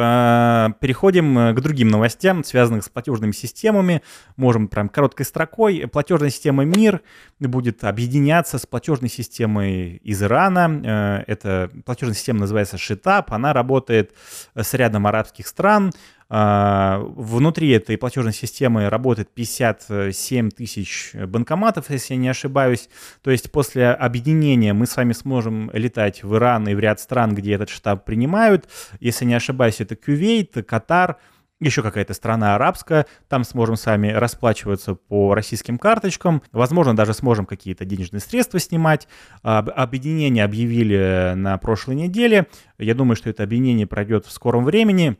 Э, 0.00 0.69
переходим 0.78 1.37
э, 1.37 1.52
к 1.55 1.61
другим 1.61 1.88
новостям, 1.88 2.45
связанным 2.45 2.83
с 2.83 2.88
платежными 2.88 3.33
системами. 3.33 4.02
Можем 4.37 4.69
прям 4.69 4.88
короткой 4.88 5.26
строкой. 5.26 5.88
Платежная 5.88 6.31
система 6.31 6.64
МИР 6.64 7.00
будет 7.40 7.83
объединяться 7.83 8.59
с 8.59 8.67
платежной 8.67 9.11
системой 9.11 9.97
из 9.97 10.23
Ирана. 10.23 10.81
Э, 10.85 11.25
эта 11.26 11.69
платежная 11.85 12.14
система 12.14 12.40
называется 12.40 12.78
Шитап. 12.78 13.33
Она 13.33 13.52
работает 13.52 14.12
с 14.55 14.73
рядом 14.75 15.09
арабских 15.09 15.49
стран. 15.49 15.90
А, 16.30 16.99
внутри 17.00 17.70
этой 17.70 17.97
платежной 17.97 18.35
системы 18.35 18.90
работает 18.90 19.32
57 19.32 20.50
тысяч 20.50 21.12
банкоматов, 21.14 21.88
если 21.90 22.14
я 22.14 22.20
не 22.20 22.28
ошибаюсь. 22.28 22.90
То 23.23 23.30
есть 23.30 23.50
после 23.50 23.88
объединения 23.90 24.75
мы 24.75 24.87
с 24.87 24.97
вами 24.97 25.12
сможем 25.12 25.70
летать 25.73 26.23
в 26.23 26.37
Иран 26.37 26.68
и 26.68 26.75
в 26.75 26.78
ряд 26.80 27.00
стран, 27.00 27.35
где 27.35 27.54
этот 27.54 27.70
штаб 27.70 28.04
принимают. 28.04 28.68
Если 29.00 29.25
не 29.25 29.35
ошибаюсь, 29.35 29.80
это 29.80 29.97
Кувейт, 29.97 30.54
Катар, 30.66 31.16
еще 31.61 31.82
какая-то 31.82 32.14
страна 32.14 32.54
арабская, 32.54 33.06
там 33.26 33.42
сможем 33.42 33.75
с 33.76 33.87
вами 33.87 34.11
расплачиваться 34.11 34.94
по 34.94 35.35
российским 35.35 35.76
карточкам, 35.76 36.42
возможно, 36.52 36.94
даже 36.94 37.14
сможем 37.14 37.47
какие-то 37.47 37.85
денежные 37.85 38.20
средства 38.20 38.61
снимать. 38.61 39.08
Объединение 39.42 40.44
объявили 40.44 41.32
на 41.35 41.58
прошлой 41.58 41.97
неделе, 41.97 42.47
я 42.78 42.94
думаю, 42.94 43.16
что 43.16 43.28
это 43.30 43.42
объединение 43.42 43.88
пройдет 43.88 44.25
в 44.25 44.30
скором 44.30 44.64
времени. 44.64 45.16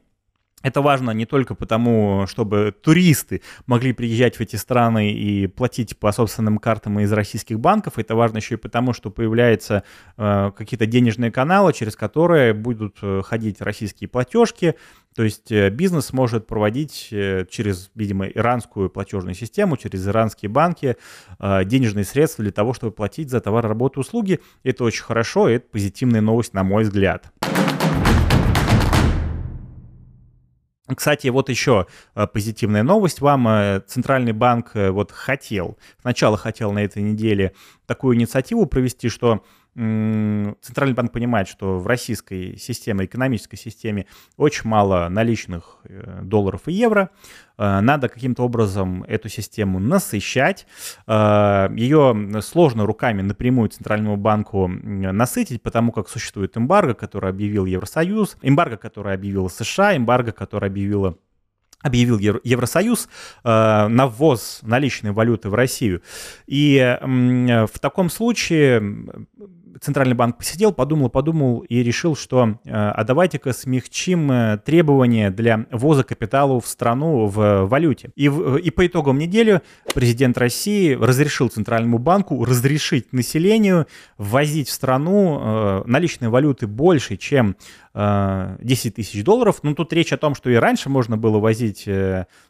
Это 0.63 0.83
важно 0.83 1.13
не 1.13 1.25
только 1.25 1.55
потому, 1.55 2.27
чтобы 2.27 2.75
туристы 2.83 3.43
могли 3.67 3.93
приезжать 3.93 4.37
в 4.37 4.41
эти 4.41 4.57
страны 4.57 5.13
и 5.13 5.47
платить 5.47 5.97
по 5.97 6.11
собственным 6.11 6.59
картам 6.59 6.99
из 6.99 7.13
российских 7.13 7.61
банков, 7.61 7.99
это 7.99 8.17
важно 8.17 8.39
еще 8.39 8.55
и 8.55 8.59
потому, 8.59 8.93
что 8.93 9.11
появляются 9.11 9.85
э, 10.17 10.51
какие-то 10.57 10.87
денежные 10.87 11.31
каналы, 11.31 11.73
через 11.73 11.95
которые 11.95 12.55
будут 12.55 12.99
э, 13.03 13.23
ходить 13.25 13.61
российские 13.61 14.09
платежки, 14.09 14.75
то 15.15 15.23
есть 15.23 15.53
э, 15.53 15.71
бизнес 15.71 16.13
может 16.13 16.49
проводить 16.49 17.09
э, 17.13 17.47
через, 17.49 17.93
видимо, 17.95 18.27
иранскую 18.27 18.91
платежную 18.91 19.35
систему, 19.35 19.77
через 19.77 20.07
иранские 20.09 20.49
банки 20.49 20.97
денежные 21.39 22.05
средства 22.05 22.43
для 22.43 22.53
того, 22.53 22.75
чтобы 22.75 22.93
платить 22.93 23.31
за 23.31 23.41
товары, 23.41 23.69
работу, 23.69 24.01
услуги. 24.01 24.41
Это 24.65 24.85
очень 24.85 25.05
хорошо, 25.05 25.49
и 25.49 25.55
это 25.55 25.67
позитивная 25.71 26.21
новость, 26.21 26.53
на 26.53 26.65
мой 26.65 26.83
взгляд. 26.83 27.33
Кстати, 30.95 31.29
вот 31.29 31.49
еще 31.49 31.87
э, 32.15 32.27
позитивная 32.27 32.83
новость 32.83 33.21
вам. 33.21 33.47
Э, 33.49 33.81
Центральный 33.87 34.33
банк 34.33 34.71
э, 34.75 34.91
вот 34.91 35.13
хотел, 35.13 35.77
сначала 36.01 36.37
хотел 36.37 36.73
на 36.73 36.79
этой 36.81 37.03
неделе 37.03 37.53
такую 37.87 38.17
инициативу 38.17 38.67
провести, 38.67 39.09
что 39.09 39.45
Центральный 39.75 40.95
банк 40.95 41.13
понимает, 41.13 41.47
что 41.47 41.79
в 41.79 41.87
российской 41.87 42.57
системе, 42.57 43.05
экономической 43.05 43.57
системе 43.57 44.07
очень 44.37 44.69
мало 44.69 45.09
наличных 45.09 45.79
э, 45.85 46.21
долларов 46.23 46.63
и 46.67 46.73
евро. 46.73 47.11
Э, 47.57 47.79
надо 47.81 48.09
каким-то 48.09 48.43
образом 48.43 49.05
эту 49.05 49.29
систему 49.29 49.79
насыщать. 49.79 50.67
Э, 51.07 51.69
Ее 51.77 52.41
сложно 52.43 52.87
руками 52.87 53.23
напрямую 53.23 53.69
Центральному 53.69 54.17
банку 54.17 54.67
насытить, 54.67 55.63
потому 55.63 55.93
как 55.93 56.09
существует 56.09 56.57
эмбарго, 56.57 56.95
который 56.95 57.31
объявил 57.31 57.65
Евросоюз, 57.65 58.37
эмбарго, 58.43 58.79
который 58.79 59.15
объявил 59.15 59.49
США, 59.49 59.97
эмбарго, 59.97 60.33
который 60.33 60.69
объявила 60.69 61.17
объявил 61.83 62.19
Евросоюз 62.19 63.09
э, 63.45 63.87
на 63.89 64.07
ввоз 64.07 64.61
наличной 64.63 65.13
валюты 65.13 65.49
в 65.49 65.55
Россию. 65.55 66.03
И 66.47 66.77
э, 66.77 67.67
в 67.67 67.79
таком 67.79 68.11
случае 68.11 68.83
Центральный 69.81 70.15
банк 70.15 70.39
посидел, 70.39 70.73
подумал, 70.73 71.09
подумал 71.11 71.61
и 71.61 71.83
решил, 71.83 72.17
что 72.17 72.59
э, 72.65 72.71
а 72.73 73.05
давайте-ка 73.05 73.53
смягчим 73.53 74.31
э, 74.31 74.59
требования 74.59 75.31
для 75.31 75.67
ввоза 75.71 76.05
капитала 76.05 76.61
в 76.61 76.67
страну 76.67 77.27
в 77.27 77.67
валюте. 77.67 78.11
И, 78.17 78.25
и 78.25 78.71
по 78.71 78.87
итогам 78.87 79.19
недели 79.19 79.61
президент 79.95 80.39
России 80.39 80.95
разрешил 80.95 81.49
Центральному 81.49 81.99
банку 81.99 82.45
разрешить 82.45 83.13
населению 83.13 83.87
ввозить 84.17 84.69
в 84.69 84.73
страну 84.73 85.41
э, 85.41 85.83
наличной 85.87 86.29
валюты 86.29 86.67
больше, 86.67 87.17
чем 87.17 87.57
10 87.99 88.95
тысяч 88.95 89.25
долларов. 89.25 89.59
Ну, 89.65 89.75
тут 89.75 89.93
речь 89.93 90.13
о 90.13 90.17
том, 90.17 90.37
что 90.37 90.51
и 90.51 90.55
раньше 90.55 90.89
можно 90.89 91.17
было 91.17 91.41
возить 91.41 91.89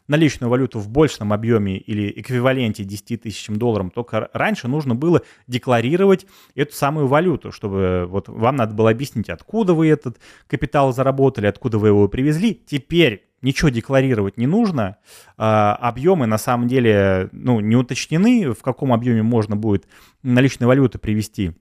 наличную 0.07 0.49
валюту 0.49 0.77
в 0.77 0.89
большем 0.89 1.33
объеме 1.33 1.77
или 1.77 2.13
эквиваленте 2.15 2.83
10 2.83 3.23
тысячам 3.23 3.55
долларов, 3.55 3.91
только 3.95 4.29
раньше 4.33 4.67
нужно 4.67 4.93
было 4.93 5.23
декларировать 5.47 6.27
эту 6.53 6.75
самую 6.75 7.07
валюту, 7.07 7.51
чтобы 7.51 8.05
вот 8.07 8.27
вам 8.27 8.57
надо 8.57 8.75
было 8.75 8.91
объяснить, 8.91 9.29
откуда 9.29 9.73
вы 9.73 9.87
этот 9.87 10.19
капитал 10.45 10.93
заработали, 10.93 11.47
откуда 11.47 11.79
вы 11.79 11.87
его 11.87 12.07
привезли. 12.07 12.53
Теперь 12.53 13.25
ничего 13.41 13.69
декларировать 13.69 14.37
не 14.37 14.45
нужно. 14.45 14.97
Объемы 15.37 16.27
на 16.27 16.37
самом 16.37 16.67
деле 16.67 17.29
ну, 17.31 17.59
не 17.59 17.75
уточнены, 17.75 18.53
в 18.53 18.61
каком 18.61 18.93
объеме 18.93 19.23
можно 19.23 19.55
будет 19.55 19.87
наличной 20.21 20.67
валюты 20.67 20.99
привести 20.99 21.53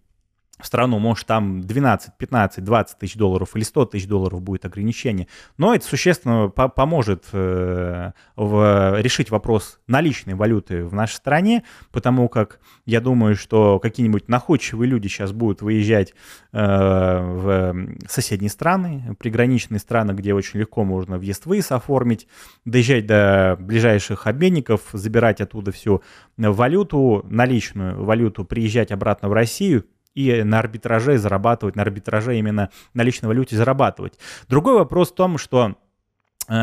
в 0.59 0.67
страну, 0.67 0.99
может, 0.99 1.27
там 1.27 1.61
12, 1.61 2.15
15, 2.17 2.65
20 2.65 2.99
тысяч 2.99 3.15
долларов 3.15 3.55
или 3.55 3.63
100 3.63 3.87
тысяч 3.87 4.07
долларов 4.07 4.43
будет 4.43 4.65
ограничение. 4.65 5.29
Но 5.57 5.75
это 5.75 5.85
существенно 5.85 6.49
по 6.49 6.69
поможет 6.69 7.27
э, 7.33 8.13
в, 8.37 9.01
решить 9.01 9.31
вопрос 9.31 9.79
наличной 9.87 10.35
валюты 10.35 10.85
в 10.85 10.95
нашей 10.95 11.15
стране, 11.15 11.65
потому 11.93 12.29
как 12.29 12.61
я 12.87 13.01
думаю, 13.01 13.37
что 13.37 13.79
какие-нибудь 13.79 14.29
находчивые 14.29 14.89
люди 14.89 15.09
сейчас 15.09 15.33
будут 15.33 15.63
выезжать 15.63 16.15
э, 16.53 16.59
в 16.59 17.77
соседние 18.09 18.51
страны, 18.51 19.17
приграничные 19.19 19.79
страны, 19.79 20.13
где 20.13 20.35
очень 20.35 20.61
легко 20.61 20.85
можно 20.85 21.19
въезд-выезд 21.19 21.73
оформить, 21.73 22.27
доезжать 22.65 23.07
до 23.07 23.57
ближайших 23.61 24.27
обменников, 24.27 24.83
забирать 24.93 25.41
оттуда 25.41 25.73
всю 25.73 26.03
валюту, 26.37 27.25
наличную 27.29 28.03
валюту, 28.05 28.45
приезжать 28.45 28.91
обратно 28.93 29.29
в 29.29 29.33
Россию, 29.33 29.85
и 30.19 30.43
на 30.43 30.59
арбитраже 30.59 31.17
зарабатывать, 31.17 31.77
на 31.77 31.83
арбитраже 31.83 32.37
именно 32.37 32.71
на 32.93 33.03
личной 33.03 33.29
валюте 33.29 33.57
зарабатывать. 33.57 34.19
Другой 34.49 34.75
вопрос 34.75 35.13
в 35.13 35.15
том, 35.15 35.39
что 35.39 35.77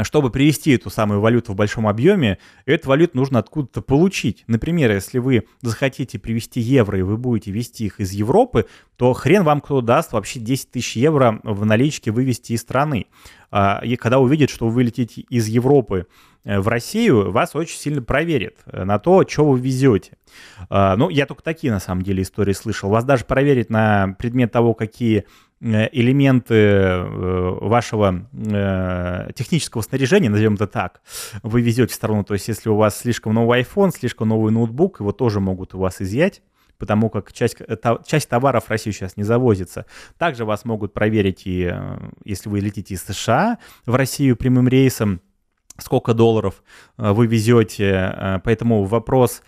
чтобы 0.03 0.31
привести 0.31 0.71
эту 0.71 0.89
самую 0.89 1.21
валюту 1.21 1.53
в 1.53 1.55
большом 1.55 1.87
объеме, 1.87 2.39
эту 2.65 2.89
валюту 2.89 3.17
нужно 3.17 3.39
откуда-то 3.39 3.81
получить. 3.81 4.43
Например, 4.47 4.91
если 4.91 5.19
вы 5.19 5.45
захотите 5.61 6.17
привести 6.17 6.59
евро, 6.59 6.97
и 6.97 7.03
вы 7.03 7.17
будете 7.17 7.51
вести 7.51 7.85
их 7.85 7.99
из 7.99 8.11
Европы, 8.11 8.65
то 8.97 9.13
хрен 9.13 9.43
вам 9.43 9.61
кто 9.61 9.81
даст 9.81 10.13
вообще 10.13 10.39
10 10.39 10.71
тысяч 10.71 10.95
евро 10.95 11.39
в 11.43 11.65
наличке 11.65 12.11
вывести 12.11 12.53
из 12.53 12.61
страны. 12.61 13.07
А, 13.51 13.81
и 13.83 13.95
когда 13.95 14.19
увидят, 14.19 14.49
что 14.49 14.69
вы 14.69 14.83
летите 14.83 15.21
из 15.21 15.47
Европы 15.47 16.07
э, 16.43 16.59
в 16.59 16.67
Россию, 16.67 17.31
вас 17.31 17.55
очень 17.55 17.77
сильно 17.77 18.01
проверят 18.01 18.55
э, 18.65 18.83
на 18.83 18.99
то, 18.99 19.25
что 19.27 19.45
вы 19.45 19.59
везете. 19.59 20.17
А, 20.69 20.95
ну, 20.97 21.09
я 21.09 21.25
только 21.25 21.43
такие, 21.43 21.71
на 21.71 21.79
самом 21.79 22.01
деле, 22.01 22.23
истории 22.23 22.53
слышал. 22.53 22.89
Вас 22.89 23.05
даже 23.05 23.25
проверить 23.25 23.69
на 23.69 24.15
предмет 24.17 24.51
того, 24.51 24.73
какие 24.73 25.25
Э, 25.54 25.54
элементы 25.65 26.53
э, 26.53 27.57
вашего 27.62 28.27
э, 28.31 29.31
технического 29.34 29.81
снаряжения, 29.81 30.29
назовем 30.29 30.55
это 30.55 30.67
так, 30.67 31.01
вы 31.41 31.62
везете 31.62 31.91
в 31.91 31.95
сторону. 31.95 32.24
То 32.24 32.36
есть, 32.36 32.48
если 32.48 32.69
у 32.69 32.75
вас 32.75 33.00
слишком 33.00 33.34
новый 33.34 33.62
iPhone, 33.62 33.91
слишком 33.91 34.29
новый 34.29 34.51
ноутбук, 34.51 35.00
его 35.00 35.12
тоже 35.12 35.39
могут 35.39 35.74
у 35.74 35.79
вас 35.79 36.01
изъять 36.01 36.41
потому 36.77 37.10
как 37.10 37.31
часть, 37.31 37.55
часть 38.05 38.27
товаров 38.27 38.65
в 38.65 38.69
Россию 38.69 38.91
сейчас 38.91 39.15
не 39.15 39.24
завозится. 39.24 39.86
Также 40.17 40.43
вас 40.43 40.65
могут 40.65 40.91
проверить, 40.91 41.43
и, 41.45 41.74
если 42.25 42.50
вы 42.50 42.60
летите 42.60 42.95
из 42.95 43.03
США 43.03 43.60
в 43.86 43.95
Россию 43.95 44.36
прямым 44.36 44.67
рейсом, 44.67 45.22
сколько 45.77 46.13
долларов 46.13 46.62
вы 46.98 47.27
везете. 47.27 48.41
Поэтому 48.43 48.84
вопрос 48.84 49.41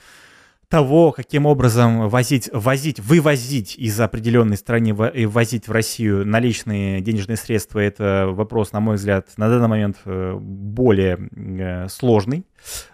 того, 0.70 1.12
каким 1.12 1.46
образом 1.46 2.10
возить, 2.10 2.50
возить, 2.52 3.00
вывозить 3.00 3.76
из 3.78 4.00
определенной 4.00 4.58
страны 4.58 4.90
и 5.14 5.26
возить 5.26 5.68
в 5.68 5.72
Россию 5.72 6.26
наличные 6.26 7.00
денежные 7.02 7.38
средства, 7.38 7.80
это 7.80 8.28
вопрос, 8.30 8.74
на 8.74 8.80
мой 8.80 8.96
взгляд, 8.96 9.28
на 9.38 9.50
данный 9.50 9.70
момент 9.70 9.98
э, 10.06 10.38
более 10.40 11.18
э, 11.36 11.88
сложный. 11.88 12.46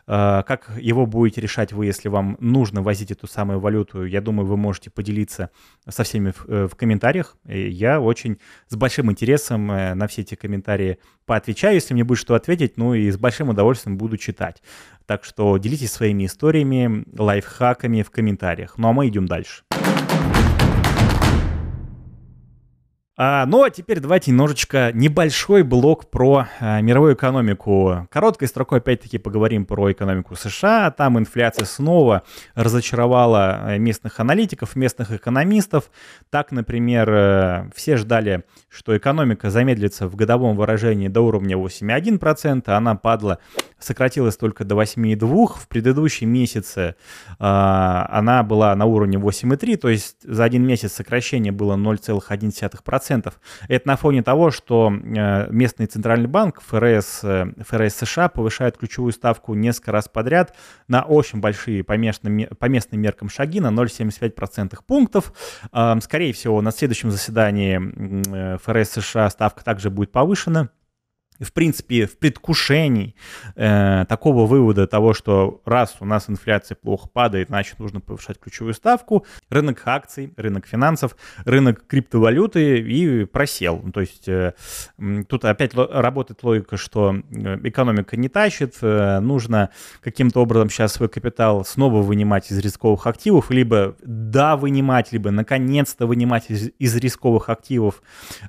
Э, 0.07 0.43
как 0.45 0.71
его 0.77 1.05
будете 1.05 1.41
решать 1.41 1.73
вы, 1.73 1.85
если 1.85 2.09
вам 2.09 2.37
нужно 2.39 2.81
возить 2.81 3.11
эту 3.11 3.27
самую 3.27 3.59
валюту, 3.59 4.05
я 4.05 4.21
думаю, 4.21 4.45
вы 4.45 4.57
можете 4.57 4.89
поделиться 4.89 5.49
со 5.87 6.03
всеми 6.03 6.31
в, 6.31 6.67
в 6.67 6.75
комментариях. 6.75 7.37
Я 7.45 7.99
очень 7.99 8.39
с 8.67 8.75
большим 8.75 9.11
интересом 9.11 9.67
на 9.67 10.07
все 10.07 10.21
эти 10.21 10.35
комментарии 10.35 10.99
поотвечаю, 11.25 11.75
если 11.75 11.93
мне 11.93 12.03
будет 12.03 12.19
что 12.19 12.35
ответить, 12.35 12.77
ну 12.77 12.93
и 12.93 13.09
с 13.09 13.17
большим 13.17 13.49
удовольствием 13.49 13.97
буду 13.97 14.17
читать. 14.17 14.61
Так 15.05 15.23
что 15.23 15.57
делитесь 15.57 15.91
своими 15.91 16.25
историями, 16.25 17.05
лайфхаками 17.17 18.03
в 18.03 18.11
комментариях. 18.11 18.77
Ну 18.77 18.87
а 18.87 18.93
мы 18.93 19.07
идем 19.07 19.25
дальше. 19.25 19.63
А, 23.15 23.45
ну 23.45 23.61
а 23.61 23.69
теперь 23.69 23.99
давайте 23.99 24.31
немножечко 24.31 24.91
небольшой 24.91 25.61
блок 25.61 26.09
про 26.09 26.47
а, 26.59 26.81
мировую 26.81 27.13
экономику. 27.13 28.07
Короткой 28.09 28.47
строкой 28.47 28.79
опять-таки 28.79 29.19
поговорим 29.19 29.67
про 29.67 29.91
экономику 29.91 30.35
США. 30.35 30.89
Там 30.89 31.19
инфляция 31.19 31.65
снова 31.65 32.23
разочаровала 32.55 33.73
э, 33.73 33.77
местных 33.77 34.19
аналитиков, 34.19 34.75
местных 34.75 35.11
экономистов. 35.11 35.91
Так, 36.31 36.51
например, 36.51 37.07
э, 37.11 37.69
все 37.75 37.97
ждали, 37.97 38.45
что 38.67 38.97
экономика 38.97 39.51
замедлится 39.51 40.07
в 40.07 40.15
годовом 40.15 40.55
выражении 40.55 41.07
до 41.07 41.21
уровня 41.21 41.55
8,1%. 41.55 42.67
Она 42.71 42.95
падла, 42.95 43.37
сократилась 43.77 44.37
только 44.37 44.65
до 44.65 44.73
8,2%. 44.73 45.59
В 45.59 45.67
предыдущем 45.67 46.29
месяце 46.29 46.95
а, 47.37 48.07
она 48.11 48.41
была 48.41 48.75
на 48.75 48.85
уровне 48.85 49.19
8,3%, 49.19 49.77
то 49.77 49.89
есть 49.89 50.17
за 50.23 50.43
один 50.43 50.65
месяц 50.65 50.93
сокращение 50.93 51.51
было 51.51 51.75
0,1%. 51.75 52.79
2%. 53.03 53.33
Это 53.67 53.87
на 53.87 53.95
фоне 53.95 54.23
того, 54.23 54.51
что 54.51 54.91
э, 54.91 55.51
местный 55.51 55.85
центральный 55.85 56.27
банк 56.27 56.61
ФРС, 56.61 57.23
э, 57.23 57.53
ФРС 57.65 57.95
США 57.95 58.29
повышает 58.29 58.77
ключевую 58.77 59.13
ставку 59.13 59.53
несколько 59.53 59.91
раз 59.91 60.07
подряд 60.07 60.55
на 60.87 61.03
очень 61.03 61.39
большие 61.39 61.83
по 61.83 61.97
местным, 61.97 62.47
по 62.57 62.65
местным 62.65 63.01
меркам 63.01 63.29
шаги 63.29 63.59
на 63.59 63.67
0,75% 63.67 64.77
пунктов. 64.85 65.33
Скорее 66.01 66.33
всего, 66.33 66.61
на 66.61 66.71
следующем 66.71 67.11
заседании 67.11 67.79
э, 68.55 68.57
ФРС 68.57 68.91
США 68.91 69.29
ставка 69.29 69.63
также 69.63 69.89
будет 69.89 70.11
повышена 70.11 70.69
в 71.39 71.51
принципе, 71.53 72.05
в 72.05 72.17
предвкушении 72.17 73.15
э, 73.55 74.05
такого 74.07 74.45
вывода 74.45 74.87
того, 74.87 75.13
что 75.13 75.61
раз 75.65 75.95
у 75.99 76.05
нас 76.05 76.29
инфляция 76.29 76.75
плохо 76.75 77.07
падает, 77.11 77.47
значит, 77.47 77.79
нужно 77.79 77.99
повышать 78.01 78.39
ключевую 78.39 78.73
ставку, 78.73 79.25
рынок 79.49 79.81
акций, 79.85 80.33
рынок 80.37 80.67
финансов, 80.67 81.15
рынок 81.45 81.85
криптовалюты 81.87 82.79
и 82.79 83.25
просел. 83.25 83.83
То 83.93 84.01
есть 84.01 84.27
э, 84.27 84.53
тут 85.27 85.45
опять 85.45 85.73
работает 85.73 86.43
логика, 86.43 86.77
что 86.77 87.15
э, 87.15 87.59
экономика 87.63 88.17
не 88.17 88.29
тащит, 88.29 88.75
э, 88.81 89.19
нужно 89.19 89.69
каким-то 90.01 90.41
образом 90.41 90.69
сейчас 90.69 90.93
свой 90.93 91.09
капитал 91.09 91.65
снова 91.65 92.01
вынимать 92.01 92.51
из 92.51 92.59
рисковых 92.59 93.07
активов, 93.07 93.49
либо 93.49 93.95
да, 94.03 94.55
вынимать, 94.55 95.11
либо 95.11 95.31
наконец-то 95.31 96.05
вынимать 96.05 96.45
из, 96.49 96.71
из 96.79 96.95
рисковых 96.95 97.49
активов. 97.49 98.01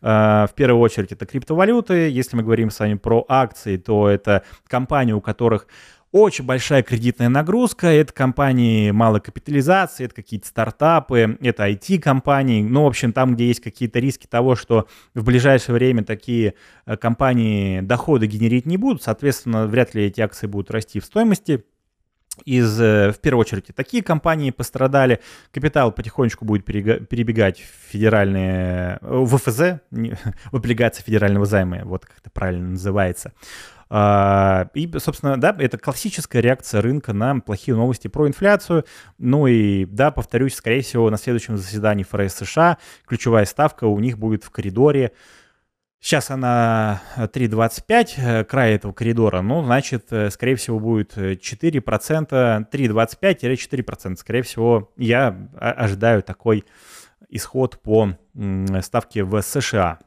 Э, 0.03 0.47
в 0.49 0.55
первую 0.55 0.81
очередь 0.81 1.12
это 1.12 1.27
криптовалюты, 1.27 2.11
если 2.11 2.37
мы 2.37 2.42
говорим 2.42 2.70
с 2.74 2.80
вами 2.80 2.94
про 2.94 3.24
акции, 3.28 3.76
то 3.76 4.08
это 4.08 4.42
компании, 4.68 5.12
у 5.12 5.20
которых 5.20 5.66
очень 6.14 6.44
большая 6.44 6.84
кредитная 6.84 7.28
нагрузка, 7.28 7.88
это 7.88 8.12
компании 8.12 8.92
малой 8.92 9.20
капитализации, 9.20 10.04
это 10.04 10.14
какие-то 10.14 10.46
стартапы, 10.46 11.37
это 11.40 11.68
IT-компании, 11.68 12.62
ну, 12.62 12.84
в 12.84 12.87
общем, 12.87 13.12
там, 13.12 13.34
где 13.34 13.48
есть 13.48 13.60
какие-то 13.60 13.98
риски 13.98 14.28
того, 14.28 14.54
что 14.54 14.87
в 15.14 15.24
ближайшее 15.24 15.74
время 15.74 16.04
такие 16.04 16.54
э, 16.87 16.96
компании 16.96 17.80
доходы 17.80 18.26
генерить 18.26 18.64
не 18.64 18.76
будут, 18.76 19.02
соответственно, 19.02 19.66
вряд 19.66 19.96
ли 19.96 20.04
эти 20.04 20.20
акции 20.20 20.46
будут 20.46 20.70
расти 20.70 21.00
в 21.00 21.04
стоимости, 21.04 21.64
из, 22.44 22.81
э, 22.81 23.12
в 23.12 23.18
первую 23.20 23.42
очередь, 23.42 23.66
такие 23.75 24.03
компании 24.03 24.51
пострадали. 24.51 25.20
Капитал 25.53 25.92
потихонечку 25.92 26.44
будет 26.44 26.64
перебегать 26.64 27.61
в 27.61 27.92
федеральные, 27.92 28.99
э, 29.01 29.07
в 29.09 29.37
ФЗ, 29.38 29.81
в 29.90 30.57
облигации 30.57 31.03
федерального 31.03 31.47
займа, 31.47 31.83
вот 31.85 32.07
как 32.07 32.18
это 32.18 32.31
правильно 32.31 32.70
называется. 32.70 33.33
А, 33.90 34.68
и, 34.75 34.90
собственно, 34.99 35.38
да, 35.38 35.55
это 35.59 35.79
классическая 35.79 36.40
реакция 36.40 36.81
рынка 36.81 37.12
на 37.12 37.38
плохие 37.40 37.77
новости 37.77 38.09
про 38.09 38.27
инфляцию. 38.27 38.85
Ну 39.18 39.47
и, 39.47 39.85
да, 39.85 40.11
повторюсь, 40.11 40.55
скорее 40.55 40.83
всего, 40.83 41.11
на 41.11 41.16
следующем 41.16 41.57
заседании 41.57 42.05
ФРС 42.05 42.35
США 42.35 42.79
ключевая 43.07 43.44
ставка 43.44 43.85
у 43.85 43.99
них 44.01 44.18
будет 44.18 44.42
в 44.42 44.51
коридоре 44.51 45.12
Сейчас 46.05 46.31
она 46.31 47.01
3,25, 47.17 48.14
э, 48.19 48.40
э, 48.40 48.45
край 48.45 48.75
этого 48.75 48.93
коридора, 48.93 49.40
ну, 49.40 49.64
значит, 49.64 50.09
э, 50.11 50.29
скорее 50.29 50.55
всего, 50.57 50.79
будет 50.79 51.17
4%, 51.17 52.67
3,25-4%. 52.71 54.17
Скорее 54.17 54.43
всего, 54.43 54.93
я 54.99 55.35
ожидаю 55.59 56.23
такой 56.23 56.67
исход 57.31 57.81
по 57.81 58.19
ставке 58.83 59.25
в 59.25 59.40
США. 59.40 59.99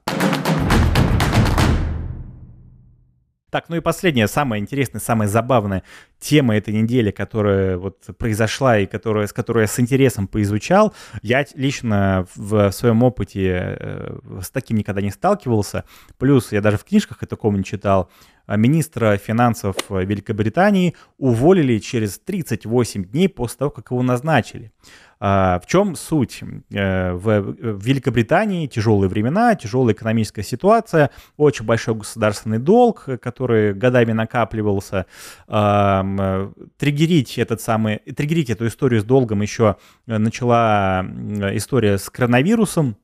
Так, 3.49 3.69
ну 3.69 3.77
и 3.77 3.79
последняя, 3.79 4.27
самая 4.27 4.59
интересная, 4.59 4.99
самая 4.99 5.29
забавная 5.29 5.83
тема 6.19 6.57
этой 6.57 6.73
недели, 6.73 7.11
которая 7.11 7.77
вот 7.77 8.03
произошла 8.17 8.77
и 8.77 8.85
которая, 8.85 9.25
с 9.25 9.31
которой 9.31 9.61
я 9.61 9.67
с 9.67 9.79
интересом 9.79 10.27
поизучал. 10.27 10.93
Я 11.21 11.45
лично 11.55 12.27
в 12.35 12.71
своем 12.71 13.03
опыте 13.03 13.77
э, 13.79 14.19
с 14.41 14.49
таким 14.49 14.75
никогда 14.77 15.01
не 15.01 15.11
сталкивался. 15.11 15.85
Плюс 16.17 16.51
я 16.51 16.59
даже 16.59 16.77
в 16.77 16.83
книжках 16.83 17.23
о 17.23 17.25
таком 17.25 17.55
не 17.55 17.63
читал. 17.63 18.09
А 18.47 18.55
министра 18.55 19.17
финансов 19.17 19.75
Великобритании 19.89 20.95
уволили 21.17 21.77
через 21.79 22.17
38 22.17 23.03
дней 23.03 23.29
после 23.29 23.57
того, 23.57 23.71
как 23.71 23.91
его 23.91 24.01
назначили. 24.01 24.71
А, 25.19 25.59
в 25.59 25.65
чем 25.65 25.95
суть? 25.95 26.41
Э, 26.71 27.11
в 27.13 27.55
Великобритании 27.85 28.67
тяжелые 28.67 29.09
времена, 29.09 29.55
тяжелая 29.55 29.93
экономическая 29.93 30.43
ситуация, 30.43 31.09
очень 31.35 31.65
большой 31.65 31.95
государственный 31.95 32.59
долг, 32.59 33.09
который 33.21 33.73
годами 33.73 34.13
накапливался. 34.13 35.07
Триггерить 35.47 37.37
этот 37.37 37.61
самый, 37.61 37.97
триггерить 37.97 38.49
эту 38.49 38.67
историю 38.67 39.01
с 39.01 39.03
долгом 39.03 39.41
еще 39.41 39.75
начала 40.05 41.05
история 41.53 41.97
с 41.97 42.09
коронавирусом, 42.09 42.95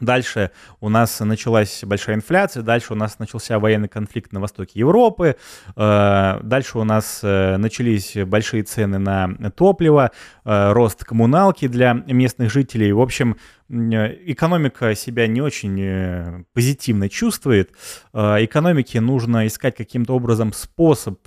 Дальше 0.00 0.50
у 0.80 0.90
нас 0.90 1.20
началась 1.20 1.82
большая 1.82 2.16
инфляция, 2.16 2.62
дальше 2.62 2.92
у 2.92 2.96
нас 2.96 3.18
начался 3.18 3.58
военный 3.58 3.88
конфликт 3.88 4.30
на 4.30 4.40
востоке 4.40 4.80
Европы, 4.80 5.36
э, 5.74 6.40
дальше 6.42 6.78
у 6.78 6.84
нас 6.84 7.20
э, 7.22 7.56
начались 7.56 8.14
большие 8.26 8.62
цены 8.62 8.98
на 8.98 9.28
топливо, 9.56 10.10
э, 10.44 10.72
рост 10.72 11.02
коммуналки 11.02 11.66
для 11.66 11.94
местных 11.94 12.52
жителей. 12.52 12.92
В 12.92 13.00
общем, 13.00 13.38
экономика 13.68 14.94
себя 14.94 15.26
не 15.26 15.40
очень 15.40 16.44
позитивно 16.52 17.08
чувствует. 17.08 17.72
Экономике 18.12 19.00
нужно 19.00 19.48
искать 19.48 19.74
каким-то 19.76 20.14
образом 20.14 20.52
способ 20.52 21.18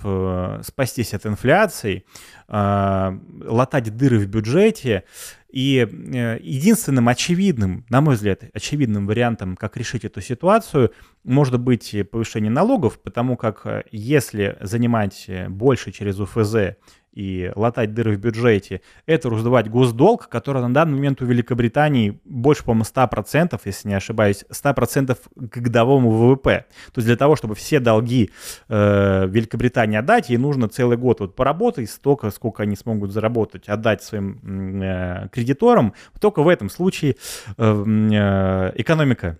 спастись 0.62 1.12
от 1.12 1.26
инфляции, 1.26 2.06
латать 2.48 3.94
дыры 3.94 4.20
в 4.20 4.26
бюджете. 4.26 5.04
И 5.52 5.78
э, 5.78 6.38
единственным 6.40 7.08
очевидным, 7.08 7.84
на 7.88 8.00
мой 8.00 8.14
взгляд, 8.14 8.44
очевидным 8.52 9.06
вариантом, 9.06 9.56
как 9.56 9.76
решить 9.76 10.04
эту 10.04 10.20
ситуацию, 10.20 10.92
может 11.24 11.58
быть 11.60 11.94
повышение 12.10 12.50
налогов, 12.50 13.00
потому 13.00 13.36
как 13.36 13.62
э, 13.64 13.82
если 13.90 14.56
занимать 14.60 15.28
больше 15.48 15.92
через 15.92 16.20
УФЗ 16.20 16.76
и 17.12 17.50
латать 17.56 17.92
дыры 17.94 18.16
в 18.16 18.20
бюджете, 18.20 18.80
это 19.06 19.30
раздувать 19.30 19.68
госдолг, 19.68 20.28
который 20.28 20.62
на 20.62 20.72
данный 20.72 20.94
момент 20.94 21.22
у 21.22 21.26
Великобритании 21.26 22.20
больше, 22.24 22.64
по-моему, 22.64 22.84
100%, 22.84 23.60
если 23.64 23.88
не 23.88 23.94
ошибаюсь, 23.94 24.44
100% 24.50 25.16
к 25.34 25.56
годовому 25.58 26.10
ВВП. 26.10 26.66
То 26.92 26.98
есть 26.98 27.06
для 27.06 27.16
того, 27.16 27.36
чтобы 27.36 27.54
все 27.54 27.80
долги 27.80 28.30
э, 28.68 29.26
Великобритании 29.28 29.98
отдать, 29.98 30.30
ей 30.30 30.38
нужно 30.38 30.68
целый 30.68 30.96
год 30.96 31.20
вот 31.20 31.34
поработать, 31.34 31.90
столько, 31.90 32.30
сколько 32.30 32.62
они 32.62 32.76
смогут 32.76 33.12
заработать, 33.12 33.68
отдать 33.68 34.02
своим 34.02 34.82
э, 34.82 35.28
кредиторам. 35.32 35.94
Только 36.20 36.42
в 36.42 36.48
этом 36.48 36.70
случае 36.70 37.16
э, 37.56 37.84
э, 37.84 38.72
экономика 38.76 39.38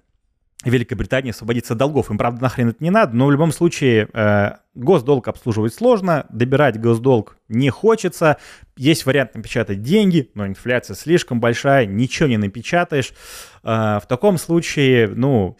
Великобритании 0.64 1.31
освободиться 1.31 1.73
от 1.73 1.79
долгов. 1.79 2.11
Им, 2.11 2.18
правда, 2.18 2.42
нахрен 2.42 2.68
это 2.68 2.85
не 2.85 2.90
надо, 2.90 3.16
но 3.16 3.27
в 3.27 3.33
любом 3.33 3.51
случае 3.51 4.09
э, 4.12 4.53
госдолг 4.75 5.29
обслуживать 5.29 5.73
сложно, 5.73 6.27
добирать 6.29 6.79
госдолг 6.79 7.37
не 7.49 7.70
хочется. 7.70 8.37
Есть 8.77 9.07
вариант 9.07 9.35
напечатать 9.35 9.83
деньги, 9.83 10.31
но 10.35 10.46
инфляция 10.46 10.94
слишком 10.94 11.40
большая, 11.40 11.87
ничего 11.87 12.29
не 12.29 12.37
напечатаешь. 12.37 13.12
Э, 13.62 14.01
в 14.03 14.07
таком 14.07 14.37
случае, 14.37 15.09
ну, 15.09 15.57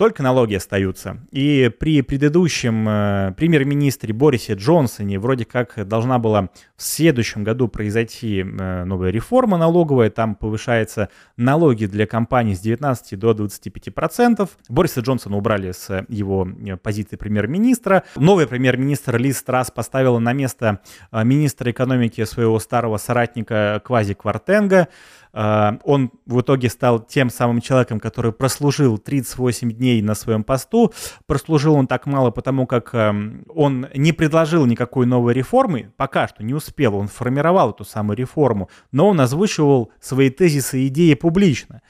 только 0.00 0.22
налоги 0.22 0.54
остаются. 0.54 1.18
И 1.30 1.70
при 1.78 2.00
предыдущем 2.00 2.88
э, 2.88 3.34
премьер-министре 3.36 4.14
Борисе 4.14 4.54
Джонсоне 4.54 5.18
вроде 5.18 5.44
как 5.44 5.86
должна 5.86 6.18
была 6.18 6.48
в 6.74 6.82
следующем 6.82 7.44
году 7.44 7.68
произойти 7.68 8.40
э, 8.40 8.84
новая 8.84 9.10
реформа 9.10 9.58
налоговая, 9.58 10.08
там 10.08 10.36
повышаются 10.36 11.10
налоги 11.36 11.84
для 11.84 12.06
компаний 12.06 12.54
с 12.54 12.60
19 12.60 13.18
до 13.18 13.34
25 13.34 13.94
процентов. 13.94 14.56
Бориса 14.70 15.00
Джонсона 15.00 15.36
убрали 15.36 15.72
с 15.72 16.06
его 16.08 16.48
э, 16.48 16.78
позиции 16.78 17.16
премьер-министра. 17.16 18.04
Новый 18.16 18.46
премьер-министр 18.46 19.18
Лиз 19.18 19.36
Страс 19.36 19.70
поставила 19.70 20.18
на 20.18 20.32
место 20.32 20.80
министра 21.12 21.70
экономики 21.72 22.24
своего 22.24 22.58
старого 22.58 22.96
соратника 22.96 23.82
Квази 23.84 24.14
Квартенга. 24.14 24.88
А, 25.32 25.78
он 25.84 26.10
в 26.26 26.40
итоге 26.40 26.68
стал 26.68 27.00
тем 27.00 27.30
самым 27.30 27.60
человеком, 27.60 28.00
который 28.00 28.32
прослужил 28.32 28.98
38 28.98 29.72
дней 29.72 30.02
на 30.02 30.14
своем 30.14 30.44
посту. 30.44 30.92
Прослужил 31.26 31.74
он 31.74 31.86
так 31.86 32.06
мало, 32.06 32.30
потому 32.30 32.66
как 32.66 32.94
эм, 32.94 33.44
он 33.54 33.86
не 33.94 34.12
предложил 34.12 34.66
никакой 34.66 35.06
новой 35.06 35.34
реформы, 35.34 35.92
пока 35.96 36.28
что 36.28 36.42
не 36.42 36.54
успел, 36.54 36.96
он 36.96 37.08
формировал 37.08 37.70
эту 37.70 37.84
самую 37.84 38.16
реформу, 38.16 38.68
но 38.92 39.08
он 39.08 39.20
озвучивал 39.20 39.92
свои 40.00 40.30
тезисы 40.30 40.80
и 40.80 40.88
идеи 40.88 41.14
публично. 41.14 41.82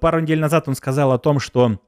Пару 0.00 0.20
недель 0.20 0.40
назад 0.40 0.68
он 0.68 0.74
сказал 0.74 1.12
о 1.12 1.18
том, 1.18 1.40
что 1.40 1.78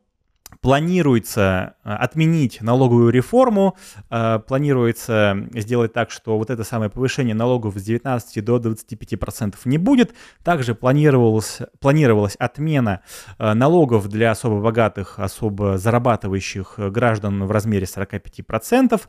планируется 0.61 1.75
э, 1.85 1.91
отменить 1.91 2.61
налоговую 2.61 3.11
реформу, 3.11 3.77
э, 4.11 4.41
планируется 4.47 5.49
сделать 5.55 5.93
так, 5.93 6.11
что 6.11 6.39
вот 6.39 6.51
это 6.51 6.65
самое 6.65 6.91
повышение 6.91 7.35
налогов 7.35 7.77
с 7.77 7.83
19 7.83 8.45
до 8.45 8.59
25 8.59 9.19
процентов 9.19 9.67
не 9.67 9.79
будет. 9.79 10.15
Также 10.43 10.75
планировалось, 10.75 11.59
планировалась 11.81 12.37
отмена 12.37 13.03
э, 13.39 13.55
налогов 13.55 14.09
для 14.09 14.31
особо 14.31 14.61
богатых, 14.61 15.19
особо 15.19 15.79
зарабатывающих 15.79 16.75
граждан 16.79 17.45
в 17.45 17.51
размере 17.51 17.87
45 17.87 18.47
процентов. 18.47 19.09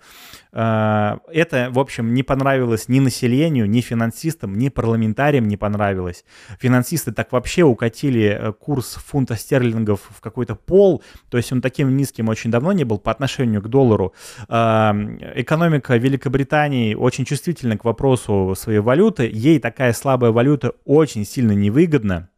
Это, 0.51 1.69
в 1.71 1.79
общем, 1.79 2.13
не 2.13 2.23
понравилось 2.23 2.87
ни 2.87 2.99
населению, 2.99 3.69
ни 3.69 3.81
финансистам, 3.81 4.57
ни 4.57 4.69
парламентариям 4.69 5.47
не 5.47 5.55
понравилось. 5.57 6.25
Финансисты 6.59 7.11
так 7.11 7.31
вообще 7.31 7.63
укатили 7.63 8.53
курс 8.59 8.95
фунта 8.95 9.35
стерлингов 9.35 10.01
в 10.09 10.19
какой-то 10.19 10.55
пол, 10.55 11.03
то 11.29 11.37
есть 11.37 11.51
он 11.51 11.61
таким 11.61 11.95
низким 11.97 12.29
очень 12.29 12.51
давно 12.51 12.71
не 12.71 12.83
был 12.83 12.97
по 12.99 13.11
отношению 13.11 13.61
к 13.61 13.67
доллару. 13.67 14.13
Экономика 14.47 15.97
Великобритании 15.97 16.93
очень 16.95 17.25
чувствительна 17.25 17.77
к 17.77 17.85
вопросу 17.85 18.53
своей 18.57 18.79
валюты. 18.79 19.29
Ей 19.31 19.59
такая 19.59 19.93
слабая 19.93 20.31
валюта 20.31 20.73
очень 20.85 21.25
сильно 21.25 21.51
невыгодна. 21.51 22.29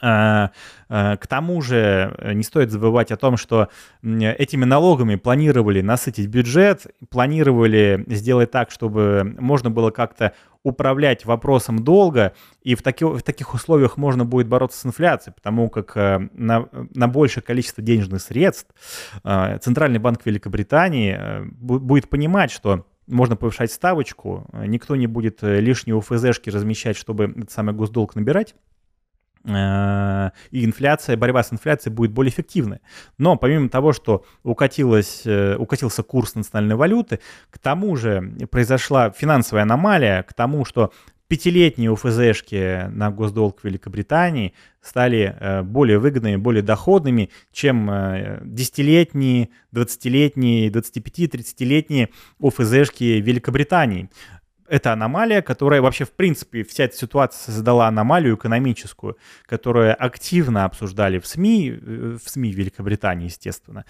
А, 0.00 0.50
а, 0.88 1.16
к 1.16 1.26
тому 1.26 1.60
же 1.60 2.14
э, 2.18 2.32
не 2.32 2.42
стоит 2.42 2.70
забывать 2.70 3.10
о 3.10 3.16
том, 3.16 3.36
что 3.36 3.68
этими 4.02 4.64
налогами 4.64 5.16
планировали 5.16 5.80
насытить 5.80 6.28
бюджет, 6.28 6.86
планировали 7.10 8.04
сделать 8.08 8.50
так, 8.50 8.70
чтобы 8.70 9.36
можно 9.38 9.70
было 9.70 9.90
как-то 9.90 10.34
управлять 10.62 11.24
вопросом 11.24 11.84
долга, 11.84 12.34
и 12.62 12.74
в, 12.74 12.82
таки, 12.82 13.04
в 13.04 13.22
таких 13.22 13.54
условиях 13.54 13.96
можно 13.96 14.24
будет 14.24 14.48
бороться 14.48 14.78
с 14.78 14.86
инфляцией, 14.86 15.34
потому 15.34 15.68
как 15.68 15.96
э, 15.96 16.28
на, 16.32 16.68
на 16.72 17.08
большее 17.08 17.42
количество 17.42 17.82
денежных 17.82 18.22
средств 18.22 18.68
э, 19.24 19.58
Центральный 19.60 19.98
банк 19.98 20.24
Великобритании 20.24 21.18
будет 21.60 22.08
понимать, 22.08 22.50
что 22.50 22.86
можно 23.06 23.36
повышать 23.36 23.72
ставочку, 23.72 24.46
никто 24.52 24.94
не 24.94 25.06
будет 25.06 25.38
лишние 25.42 25.96
УФЗшки 25.96 26.50
размещать, 26.50 26.96
чтобы 26.96 27.24
этот 27.24 27.50
самый 27.50 27.74
госдолг 27.74 28.14
набирать, 28.14 28.54
и 29.44 30.64
инфляция, 30.64 31.16
борьба 31.16 31.42
с 31.42 31.52
инфляцией 31.52 31.94
будет 31.94 32.12
более 32.12 32.30
эффективной. 32.30 32.80
Но 33.18 33.36
помимо 33.36 33.68
того, 33.68 33.92
что 33.92 34.24
укатилась, 34.42 35.22
э, 35.24 35.56
укатился 35.56 36.02
курс 36.02 36.34
национальной 36.34 36.76
валюты, 36.76 37.20
к 37.50 37.58
тому 37.58 37.96
же 37.96 38.32
произошла 38.50 39.10
финансовая 39.10 39.62
аномалия, 39.62 40.22
к 40.22 40.34
тому, 40.34 40.64
что 40.64 40.92
пятилетние 41.28 41.90
УФЗшки 41.90 42.88
на 42.88 43.10
госдолг 43.10 43.62
Великобритании 43.62 44.54
стали 44.80 45.36
э, 45.38 45.62
более 45.62 45.98
выгодными, 45.98 46.36
более 46.36 46.62
доходными, 46.62 47.30
чем 47.52 47.90
десятилетние, 48.42 49.50
двадцатилетние, 49.70 50.70
25-30-летние 50.70 52.08
УФЗшки 52.38 53.20
Великобритании 53.20 54.10
это 54.68 54.92
аномалия, 54.92 55.42
которая 55.42 55.80
вообще, 55.80 56.04
в 56.04 56.12
принципе, 56.12 56.64
вся 56.64 56.84
эта 56.84 56.96
ситуация 56.96 57.52
создала 57.52 57.88
аномалию 57.88 58.36
экономическую, 58.36 59.16
которую 59.46 59.94
активно 59.98 60.64
обсуждали 60.64 61.18
в 61.18 61.26
СМИ, 61.26 61.70
э, 61.70 62.18
в 62.22 62.28
СМИ 62.28 62.52
Великобритании, 62.52 63.26
естественно. 63.26 63.84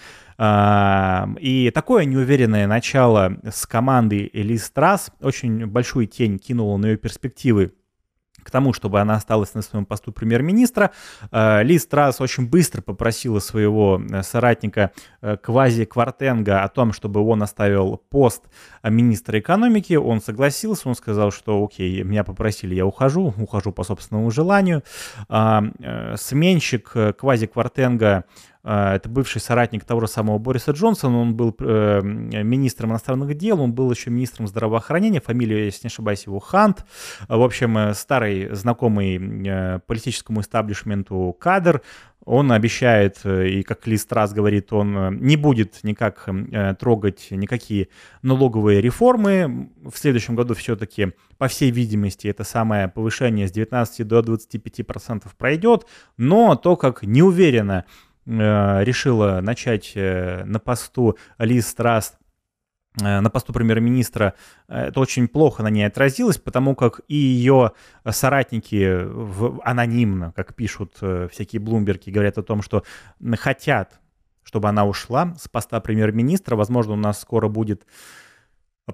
И 1.41 1.73
такое 1.75 2.05
неуверенное 2.05 2.67
начало 2.67 3.39
с 3.45 3.67
командой 3.67 4.31
Элис 4.33 4.71
Трасс 4.71 5.11
очень 5.21 5.67
большую 5.67 6.07
тень 6.07 6.39
кинуло 6.39 6.77
на 6.77 6.87
ее 6.87 6.97
перспективы 6.97 7.73
к 8.43 8.51
тому, 8.51 8.73
чтобы 8.73 9.01
она 9.01 9.15
осталась 9.15 9.55
на 9.55 9.63
своем 9.63 9.85
посту 9.85 10.13
премьер-министра. 10.13 10.91
Э, 11.31 11.63
Ли 11.63 11.79
Страс 11.79 12.21
очень 12.21 12.49
быстро 12.49 12.83
попросила 12.83 13.41
своего 13.41 14.01
э, 14.01 14.23
соратника 14.23 14.93
э, 15.21 15.37
Квази 15.37 15.85
Квартенга 15.85 16.63
о 16.63 16.69
том, 16.69 16.93
чтобы 16.93 17.21
он 17.21 17.43
оставил 17.43 18.01
пост 18.11 18.45
министра 18.83 19.39
экономики. 19.39 19.95
Он 19.95 20.21
согласился, 20.21 20.89
он 20.89 20.95
сказал, 20.95 21.31
что 21.31 21.63
окей, 21.65 22.03
меня 22.03 22.25
попросили, 22.25 22.75
я 22.75 22.87
ухожу, 22.87 23.35
ухожу 23.37 23.73
по 23.73 23.85
собственному 23.85 24.31
желанию. 24.31 24.83
Сменщик 26.17 26.93
Квази 27.19 27.47
Квартенга 27.47 28.25
это 28.65 29.09
бывший 29.09 29.41
соратник 29.41 29.85
того 29.85 30.01
же 30.03 30.09
самого 30.09 30.39
Бориса 30.39 30.73
Джонсона, 30.73 31.19
он 31.19 31.35
был 31.35 31.55
э, 31.61 32.01
министром 32.03 32.91
иностранных 32.91 33.35
дел, 33.37 33.61
он 33.61 33.73
был 33.73 33.91
еще 33.91 34.11
министром 34.11 34.47
здравоохранения, 34.47 35.21
фамилия, 35.21 35.67
если 35.67 35.87
не 35.87 35.89
ошибаюсь, 35.89 36.27
его 36.27 36.41
Хант. 36.41 36.85
В 37.29 37.43
общем, 37.43 37.79
э, 37.79 37.95
старый 37.95 38.55
знакомый 38.55 39.17
э, 39.17 39.81
политическому 39.87 40.41
истаблишменту 40.41 41.37
кадр, 41.39 41.83
он 42.25 42.53
обещает, 42.53 43.25
и 43.25 43.63
как 43.63 43.87
Ли 43.87 43.97
Страс 43.97 44.35
говорит, 44.35 44.71
он 44.75 45.17
не 45.17 45.37
будет 45.37 45.83
никак 45.83 46.29
трогать 46.79 47.29
никакие 47.31 47.89
налоговые 48.21 48.83
реформы. 48.83 49.71
В 49.83 49.97
следующем 49.97 50.35
году 50.35 50.53
все-таки, 50.53 51.13
по 51.39 51.49
всей 51.49 51.71
видимости, 51.71 52.29
это 52.29 52.45
самое 52.45 52.89
повышение 52.89 53.49
с 53.49 53.53
19 53.53 54.07
до 54.07 54.21
25% 54.21 55.23
пройдет, 55.39 55.87
но 56.19 56.55
то, 56.55 56.77
как 56.77 57.03
неуверенно 57.03 57.87
решила 58.29 59.41
начать 59.41 59.93
э, 59.95 60.45
на 60.45 60.59
посту 60.59 61.17
Лиз 61.39 61.73
Траст 61.75 62.19
э, 63.01 63.21
на 63.21 63.31
посту 63.31 63.53
премьер-министра, 63.53 64.35
это 64.69 65.01
очень 65.01 65.29
плохо 65.29 65.63
на 65.63 65.69
ней 65.69 65.85
отразилось, 65.85 66.37
потому 66.37 66.75
как 66.75 67.01
и 67.09 67.15
ее 67.15 67.73
соратники 68.09 69.03
в, 69.03 69.61
анонимно, 69.65 70.33
как 70.37 70.55
пишут 70.55 70.95
всякие 71.31 71.61
блумберги, 71.61 72.11
говорят 72.11 72.37
о 72.37 72.43
том, 72.43 72.61
что 72.61 72.83
хотят, 73.37 73.99
чтобы 74.43 74.69
она 74.69 74.85
ушла 74.85 75.35
с 75.39 75.49
поста 75.49 75.81
премьер-министра. 75.81 76.57
Возможно, 76.57 76.95
у 76.95 76.97
нас 76.97 77.21
скоро 77.21 77.49
будет 77.49 77.87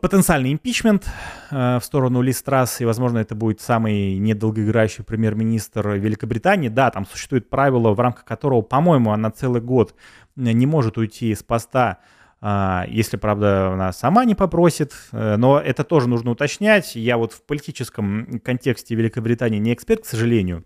Потенциальный 0.00 0.52
импичмент 0.52 1.06
э, 1.50 1.78
в 1.78 1.84
сторону 1.84 2.20
Ли 2.20 2.32
Страс, 2.32 2.80
и, 2.80 2.84
возможно, 2.84 3.18
это 3.18 3.34
будет 3.34 3.60
самый 3.60 4.18
недолгоиграющий 4.18 5.04
премьер-министр 5.04 5.90
Великобритании. 5.90 6.68
Да, 6.68 6.90
там 6.90 7.06
существует 7.06 7.48
правило, 7.48 7.94
в 7.94 8.00
рамках 8.00 8.24
которого, 8.24 8.62
по-моему, 8.62 9.12
она 9.12 9.30
целый 9.30 9.60
год 9.60 9.94
не 10.36 10.66
может 10.66 10.98
уйти 10.98 11.34
с 11.34 11.42
поста 11.42 12.00
а, 12.46 12.84
если, 12.88 13.16
правда, 13.16 13.72
она 13.72 13.90
сама 13.94 14.26
не 14.26 14.34
попросит. 14.34 14.92
Э, 15.12 15.36
но 15.36 15.58
это 15.58 15.82
тоже 15.82 16.10
нужно 16.10 16.32
уточнять. 16.32 16.94
Я 16.94 17.16
вот 17.16 17.32
в 17.32 17.42
политическом 17.42 18.38
контексте 18.44 18.94
Великобритании 18.94 19.58
не 19.58 19.72
эксперт, 19.72 20.02
к 20.02 20.04
сожалению. 20.04 20.62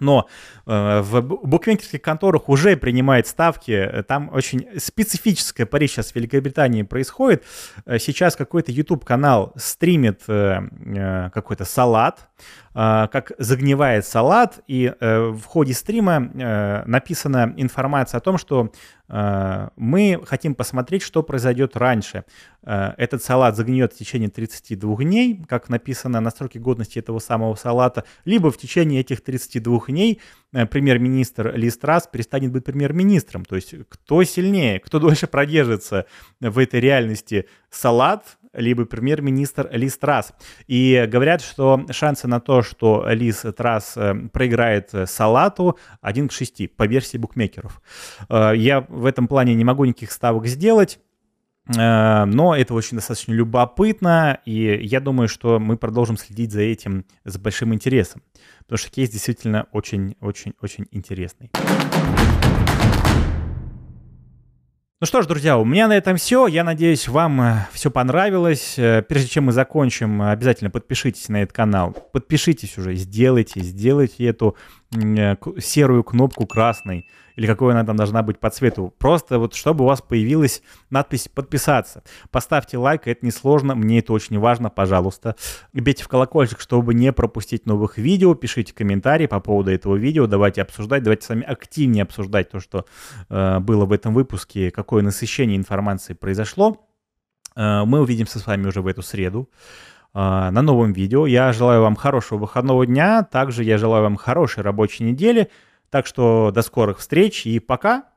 Но 0.00 0.28
э, 0.66 1.00
в 1.00 1.20
букмекерских 1.20 2.02
конторах 2.02 2.48
уже 2.48 2.76
принимают 2.76 3.26
ставки. 3.26 4.04
Там 4.08 4.30
очень 4.32 4.66
специфическая 4.78 5.66
пари 5.66 5.86
сейчас 5.86 6.12
в 6.12 6.16
Великобритании 6.16 6.82
происходит. 6.82 7.44
Э, 7.86 7.98
сейчас 7.98 8.36
какой-то 8.36 8.72
YouTube-канал 8.72 9.52
стримит 9.56 10.22
э, 10.28 10.60
э, 10.86 11.30
какой-то 11.30 11.64
салат, 11.64 12.28
э, 12.74 13.08
как 13.12 13.32
загнивает 13.38 14.06
салат, 14.06 14.60
и 14.66 14.92
э, 14.98 15.28
в 15.28 15.44
ходе 15.44 15.74
стрима 15.74 16.30
э, 16.32 16.82
написана 16.86 17.52
информация 17.56 18.18
о 18.18 18.20
том, 18.20 18.38
что 18.38 18.72
э, 19.08 19.68
мы 19.76 20.20
хотим 20.26 20.54
посмотреть, 20.54 21.02
что 21.02 21.22
произойдет 21.22 21.76
раньше. 21.76 22.24
Э, 22.62 22.92
этот 22.96 23.22
салат 23.22 23.56
загниет 23.56 23.92
в 23.92 23.98
течение 23.98 24.28
32 24.28 24.96
дней, 24.96 25.44
как 25.48 25.68
написано 25.68 26.20
на 26.20 26.30
сроке 26.30 26.58
годности 26.58 26.98
этого 26.98 27.18
самого 27.18 27.54
салата, 27.54 28.04
либо 28.24 28.50
в 28.50 28.58
течение 28.58 29.00
этих 29.00 29.22
32 29.22 29.80
дней 29.90 30.20
э, 30.52 30.66
премьер-министр 30.66 31.54
Ли 31.54 31.70
Страс 31.70 32.08
перестанет 32.10 32.52
быть 32.52 32.64
премьер-министром. 32.64 33.44
То 33.44 33.56
есть 33.56 33.74
кто 33.88 34.22
сильнее, 34.24 34.80
кто 34.80 34.98
дольше 34.98 35.26
продержится 35.26 36.06
в 36.40 36.58
этой 36.58 36.80
реальности 36.80 37.46
салат, 37.70 38.38
либо 38.52 38.84
премьер-министр 38.84 39.68
Лиз 39.72 39.96
Трасс. 39.96 40.32
И 40.66 41.06
говорят, 41.08 41.40
что 41.40 41.86
шансы 41.90 42.26
на 42.26 42.40
то, 42.40 42.62
что 42.62 43.06
Лиз 43.08 43.44
Трасс 43.56 43.96
э, 43.96 44.14
проиграет 44.32 44.90
Салату 45.06 45.78
1 46.00 46.28
к 46.28 46.32
6 46.32 46.74
по 46.74 46.86
версии 46.86 47.16
букмекеров. 47.16 47.80
Я 48.28 48.84
в 48.88 49.06
этом 49.06 49.28
плане 49.28 49.54
не 49.54 49.64
могу 49.64 49.84
никаких 49.84 50.10
ставок 50.10 50.46
сделать. 50.46 50.98
Э, 51.76 52.24
но 52.24 52.56
это 52.56 52.74
очень 52.74 52.96
достаточно 52.96 53.32
любопытно, 53.32 54.40
и 54.44 54.78
я 54.82 55.00
думаю, 55.00 55.28
что 55.28 55.58
мы 55.58 55.76
продолжим 55.76 56.16
следить 56.16 56.52
за 56.52 56.62
этим 56.62 57.04
с 57.24 57.38
большим 57.38 57.74
интересом, 57.74 58.22
потому 58.60 58.78
что 58.78 58.90
кейс 58.90 59.10
действительно 59.10 59.66
очень-очень-очень 59.72 60.86
интересный. 60.90 61.50
Ну 65.02 65.06
что 65.06 65.22
ж, 65.22 65.26
друзья, 65.26 65.56
у 65.56 65.64
меня 65.64 65.88
на 65.88 65.96
этом 65.96 66.16
все. 66.16 66.46
Я 66.46 66.62
надеюсь, 66.62 67.08
вам 67.08 67.40
э, 67.40 67.54
все 67.72 67.90
понравилось. 67.90 68.74
Э, 68.76 69.00
прежде 69.00 69.28
чем 69.28 69.44
мы 69.44 69.52
закончим, 69.52 70.20
обязательно 70.20 70.70
подпишитесь 70.70 71.30
на 71.30 71.42
этот 71.42 71.54
канал. 71.54 71.92
Подпишитесь 72.12 72.76
уже, 72.76 72.94
сделайте, 72.96 73.60
сделайте 73.60 74.26
эту 74.26 74.56
серую 74.92 76.02
кнопку 76.02 76.46
красной 76.46 77.06
или 77.36 77.46
какой 77.46 77.72
она 77.72 77.84
там 77.84 77.96
должна 77.96 78.22
быть 78.22 78.40
по 78.40 78.50
цвету. 78.50 78.92
Просто 78.98 79.38
вот 79.38 79.54
чтобы 79.54 79.84
у 79.84 79.86
вас 79.86 80.02
появилась 80.02 80.62
надпись 80.90 81.28
«Подписаться». 81.28 82.02
Поставьте 82.30 82.76
лайк, 82.76 83.06
это 83.06 83.24
несложно, 83.24 83.74
мне 83.76 84.00
это 84.00 84.12
очень 84.12 84.38
важно, 84.38 84.68
пожалуйста. 84.68 85.36
Бейте 85.72 86.02
в 86.02 86.08
колокольчик, 86.08 86.60
чтобы 86.60 86.92
не 86.92 87.12
пропустить 87.12 87.66
новых 87.66 87.98
видео, 87.98 88.34
пишите 88.34 88.74
комментарии 88.74 89.26
по 89.26 89.38
поводу 89.38 89.70
этого 89.70 89.94
видео, 89.94 90.26
давайте 90.26 90.62
обсуждать, 90.62 91.04
давайте 91.04 91.24
с 91.24 91.28
вами 91.28 91.44
активнее 91.44 92.02
обсуждать 92.02 92.50
то, 92.50 92.58
что 92.58 92.84
э, 93.28 93.60
было 93.60 93.84
в 93.84 93.92
этом 93.92 94.12
выпуске, 94.12 94.72
какое 94.72 95.02
насыщение 95.02 95.56
информации 95.56 96.14
произошло. 96.14 96.84
Э, 97.54 97.84
мы 97.84 98.00
увидимся 98.00 98.40
с 98.40 98.46
вами 98.46 98.66
уже 98.66 98.82
в 98.82 98.88
эту 98.88 99.02
среду 99.02 99.48
э, 99.52 99.99
на 100.14 100.50
новом 100.50 100.92
видео. 100.92 101.26
Я 101.26 101.52
желаю 101.52 101.82
вам 101.82 101.96
хорошего 101.96 102.38
выходного 102.38 102.86
дня. 102.86 103.22
Также 103.22 103.64
я 103.64 103.78
желаю 103.78 104.02
вам 104.02 104.16
хорошей 104.16 104.62
рабочей 104.62 105.04
недели. 105.04 105.50
Так 105.90 106.06
что 106.06 106.50
до 106.52 106.62
скорых 106.62 106.98
встреч 106.98 107.46
и 107.46 107.58
пока. 107.58 108.09